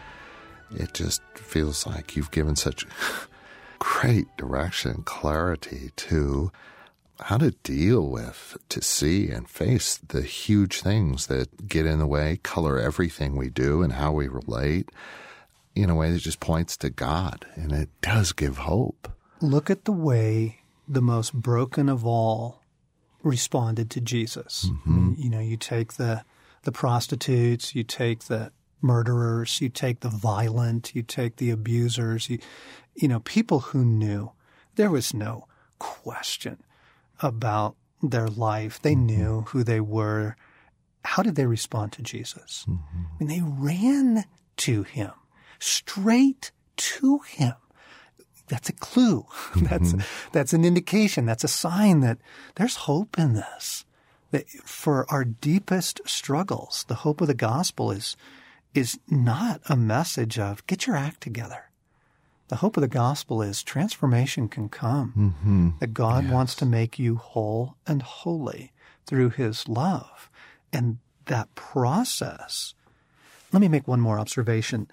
it 0.70 0.92
just 0.92 1.22
feels 1.34 1.86
like 1.86 2.14
you've 2.14 2.30
given 2.30 2.56
such 2.56 2.86
great 3.78 4.26
direction 4.36 4.90
and 4.90 5.04
clarity 5.06 5.90
to 5.96 6.52
how 7.20 7.38
to 7.38 7.52
deal 7.62 8.06
with, 8.08 8.58
to 8.68 8.82
see 8.82 9.30
and 9.30 9.48
face 9.48 9.96
the 9.96 10.22
huge 10.22 10.82
things 10.82 11.26
that 11.28 11.68
get 11.68 11.86
in 11.86 11.98
the 11.98 12.06
way, 12.06 12.38
color 12.42 12.78
everything 12.78 13.34
we 13.34 13.48
do 13.48 13.82
and 13.82 13.94
how 13.94 14.12
we 14.12 14.28
relate 14.28 14.90
in 15.74 15.88
a 15.88 15.94
way 15.94 16.12
that 16.12 16.18
just 16.18 16.38
points 16.38 16.76
to 16.76 16.90
God. 16.90 17.46
And 17.54 17.72
it 17.72 17.88
does 18.02 18.32
give 18.32 18.58
hope. 18.58 19.10
Look 19.40 19.70
at 19.70 19.84
the 19.84 19.92
way 19.92 20.58
the 20.88 21.02
most 21.02 21.34
broken 21.34 21.88
of 21.88 22.04
all 22.06 22.62
responded 23.22 23.90
to 23.90 24.00
Jesus. 24.00 24.66
Mm-hmm. 24.68 24.90
I 24.90 24.96
mean, 24.96 25.16
you 25.18 25.30
know, 25.30 25.40
you 25.40 25.56
take 25.56 25.94
the 25.94 26.24
the 26.62 26.72
prostitutes, 26.72 27.74
you 27.74 27.84
take 27.84 28.24
the 28.24 28.52
murderers, 28.80 29.60
you 29.60 29.68
take 29.68 30.00
the 30.00 30.08
violent, 30.08 30.94
you 30.94 31.02
take 31.02 31.36
the 31.36 31.50
abusers, 31.50 32.28
you, 32.28 32.38
you 32.94 33.08
know, 33.08 33.20
people 33.20 33.60
who 33.60 33.84
knew. 33.84 34.32
There 34.76 34.90
was 34.90 35.14
no 35.14 35.46
question 35.78 36.62
about 37.20 37.76
their 38.02 38.28
life. 38.28 38.80
They 38.80 38.94
mm-hmm. 38.94 39.06
knew 39.06 39.40
who 39.48 39.64
they 39.64 39.80
were. 39.80 40.36
How 41.04 41.22
did 41.22 41.34
they 41.36 41.46
respond 41.46 41.92
to 41.92 42.02
Jesus? 42.02 42.64
Mm-hmm. 42.68 43.02
I 43.20 43.24
mean, 43.24 43.28
they 43.28 43.42
ran 43.44 44.24
to 44.58 44.82
him, 44.82 45.12
straight 45.58 46.52
to 46.76 47.18
him. 47.20 47.54
That's 48.48 48.68
a 48.68 48.74
clue. 48.74 49.26
that's 49.56 49.92
mm-hmm. 49.92 50.30
that's 50.32 50.52
an 50.52 50.64
indication. 50.64 51.26
That's 51.26 51.44
a 51.44 51.48
sign 51.48 52.00
that 52.00 52.18
there's 52.56 52.76
hope 52.76 53.18
in 53.18 53.34
this. 53.34 53.84
That 54.30 54.48
for 54.48 55.10
our 55.10 55.24
deepest 55.24 56.00
struggles, 56.06 56.84
the 56.88 56.96
hope 56.96 57.20
of 57.20 57.28
the 57.28 57.34
gospel 57.34 57.90
is 57.90 58.16
is 58.74 58.98
not 59.08 59.60
a 59.68 59.76
message 59.76 60.38
of 60.38 60.66
get 60.66 60.86
your 60.86 60.96
act 60.96 61.20
together. 61.20 61.64
The 62.48 62.56
hope 62.56 62.76
of 62.76 62.80
the 62.80 62.88
gospel 62.88 63.42
is 63.42 63.62
transformation 63.62 64.48
can 64.48 64.68
come. 64.68 65.12
Mm-hmm. 65.16 65.68
That 65.80 65.94
God 65.94 66.24
yes. 66.24 66.32
wants 66.32 66.54
to 66.56 66.66
make 66.66 66.98
you 66.98 67.16
whole 67.16 67.76
and 67.86 68.02
holy 68.02 68.72
through 69.06 69.30
his 69.30 69.68
love. 69.68 70.30
And 70.72 70.98
that 71.26 71.54
process. 71.54 72.74
Let 73.52 73.60
me 73.60 73.68
make 73.68 73.86
one 73.86 74.00
more 74.00 74.18
observation. 74.18 74.88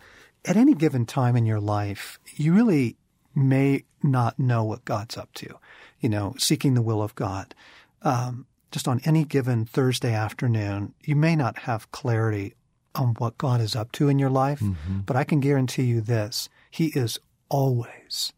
At 0.45 0.57
any 0.57 0.73
given 0.73 1.05
time 1.05 1.35
in 1.35 1.45
your 1.45 1.59
life, 1.59 2.19
you 2.35 2.53
really 2.53 2.97
may 3.35 3.83
not 4.01 4.39
know 4.39 4.63
what 4.63 4.85
God's 4.85 5.17
up 5.17 5.33
to, 5.35 5.55
you 5.99 6.09
know, 6.09 6.35
seeking 6.37 6.73
the 6.73 6.81
will 6.81 7.01
of 7.01 7.15
God. 7.15 7.53
Um, 8.01 8.47
just 8.71 8.87
on 8.87 9.01
any 9.05 9.23
given 9.23 9.65
Thursday 9.65 10.13
afternoon, 10.13 10.93
you 11.03 11.15
may 11.15 11.35
not 11.35 11.59
have 11.59 11.91
clarity 11.91 12.55
on 12.93 13.15
what 13.17 13.37
God 13.37 13.61
is 13.61 13.75
up 13.75 13.91
to 13.93 14.09
in 14.09 14.19
your 14.19 14.29
life, 14.29 14.59
mm-hmm. 14.59 14.99
but 14.99 15.15
I 15.15 15.23
can 15.23 15.39
guarantee 15.39 15.83
you 15.83 16.01
this 16.01 16.49
He 16.71 16.87
is 16.87 17.19
always 17.49 18.33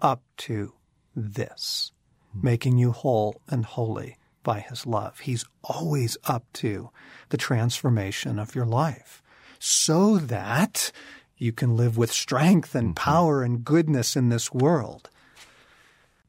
up 0.00 0.22
to 0.38 0.74
this, 1.14 1.92
mm-hmm. 2.30 2.46
making 2.46 2.78
you 2.78 2.92
whole 2.92 3.40
and 3.48 3.64
holy 3.64 4.18
by 4.42 4.60
His 4.60 4.86
love. 4.86 5.20
He's 5.20 5.44
always 5.62 6.16
up 6.24 6.44
to 6.54 6.90
the 7.30 7.36
transformation 7.36 8.38
of 8.38 8.54
your 8.54 8.66
life 8.66 9.22
so 9.58 10.18
that 10.18 10.90
you 11.36 11.52
can 11.52 11.76
live 11.76 11.96
with 11.96 12.12
strength 12.12 12.74
and 12.74 12.88
mm-hmm. 12.88 13.10
power 13.10 13.42
and 13.42 13.64
goodness 13.64 14.16
in 14.16 14.28
this 14.28 14.52
world. 14.52 15.10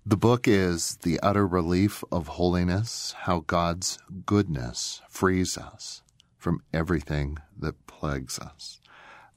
The 0.06 0.18
book 0.18 0.48
is 0.48 0.98
The 1.04 1.20
Utter 1.22 1.48
Relief 1.48 2.04
of 2.12 2.28
Holiness 2.28 3.16
How 3.20 3.40
God's 3.48 3.98
Goodness 4.26 5.02
Frees 5.10 5.58
Us 5.58 6.02
from 6.38 6.62
Everything 6.74 7.38
That 7.58 7.88
Plagues 7.88 8.38
Us. 8.38 8.82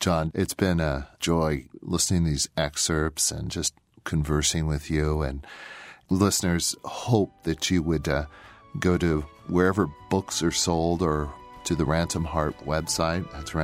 John, 0.00 0.32
it's 0.34 0.54
been 0.54 0.80
a 0.80 1.08
joy 1.20 1.68
listening 1.80 2.24
to 2.24 2.30
these 2.30 2.48
excerpts 2.56 3.30
and 3.30 3.50
just 3.50 3.74
conversing 4.02 4.66
with 4.66 4.90
you. 4.90 5.22
And 5.22 5.46
listeners 6.10 6.74
hope 6.84 7.44
that 7.44 7.70
you 7.70 7.82
would 7.82 8.08
uh, 8.08 8.26
go 8.80 8.98
to 8.98 9.20
wherever 9.46 9.88
books 10.10 10.42
are 10.42 10.50
sold 10.50 11.00
or 11.00 11.32
to 11.64 11.74
the 11.76 11.84
Ransom 11.84 12.24
Heart 12.24 12.58
website. 12.66 13.30
That's 13.32 13.54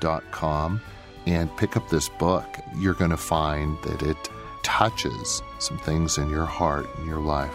ransomedheart.com 0.00 0.80
and 1.26 1.56
pick 1.56 1.76
up 1.76 1.88
this 1.88 2.08
book. 2.08 2.46
You're 2.76 2.94
going 2.94 3.10
to 3.10 3.16
find 3.16 3.80
that 3.82 4.02
it 4.02 4.16
touches 4.62 5.42
some 5.58 5.78
things 5.78 6.18
in 6.18 6.30
your 6.30 6.46
heart 6.46 6.86
and 6.96 7.06
your 7.06 7.20
life 7.20 7.54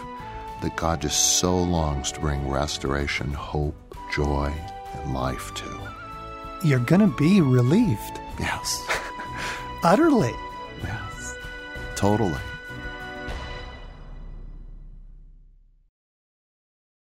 that 0.62 0.76
God 0.76 1.02
just 1.02 1.38
so 1.38 1.56
longs 1.56 2.12
to 2.12 2.20
bring 2.20 2.48
restoration, 2.48 3.32
hope, 3.32 3.74
joy, 4.14 4.52
and 4.94 5.14
life 5.14 5.52
to. 5.54 5.80
You're 6.64 6.78
going 6.78 7.00
to 7.00 7.16
be 7.18 7.40
relieved. 7.40 8.20
Yes. 8.38 8.86
Utterly. 9.82 10.32
Yes. 10.82 11.34
Totally. 11.96 12.40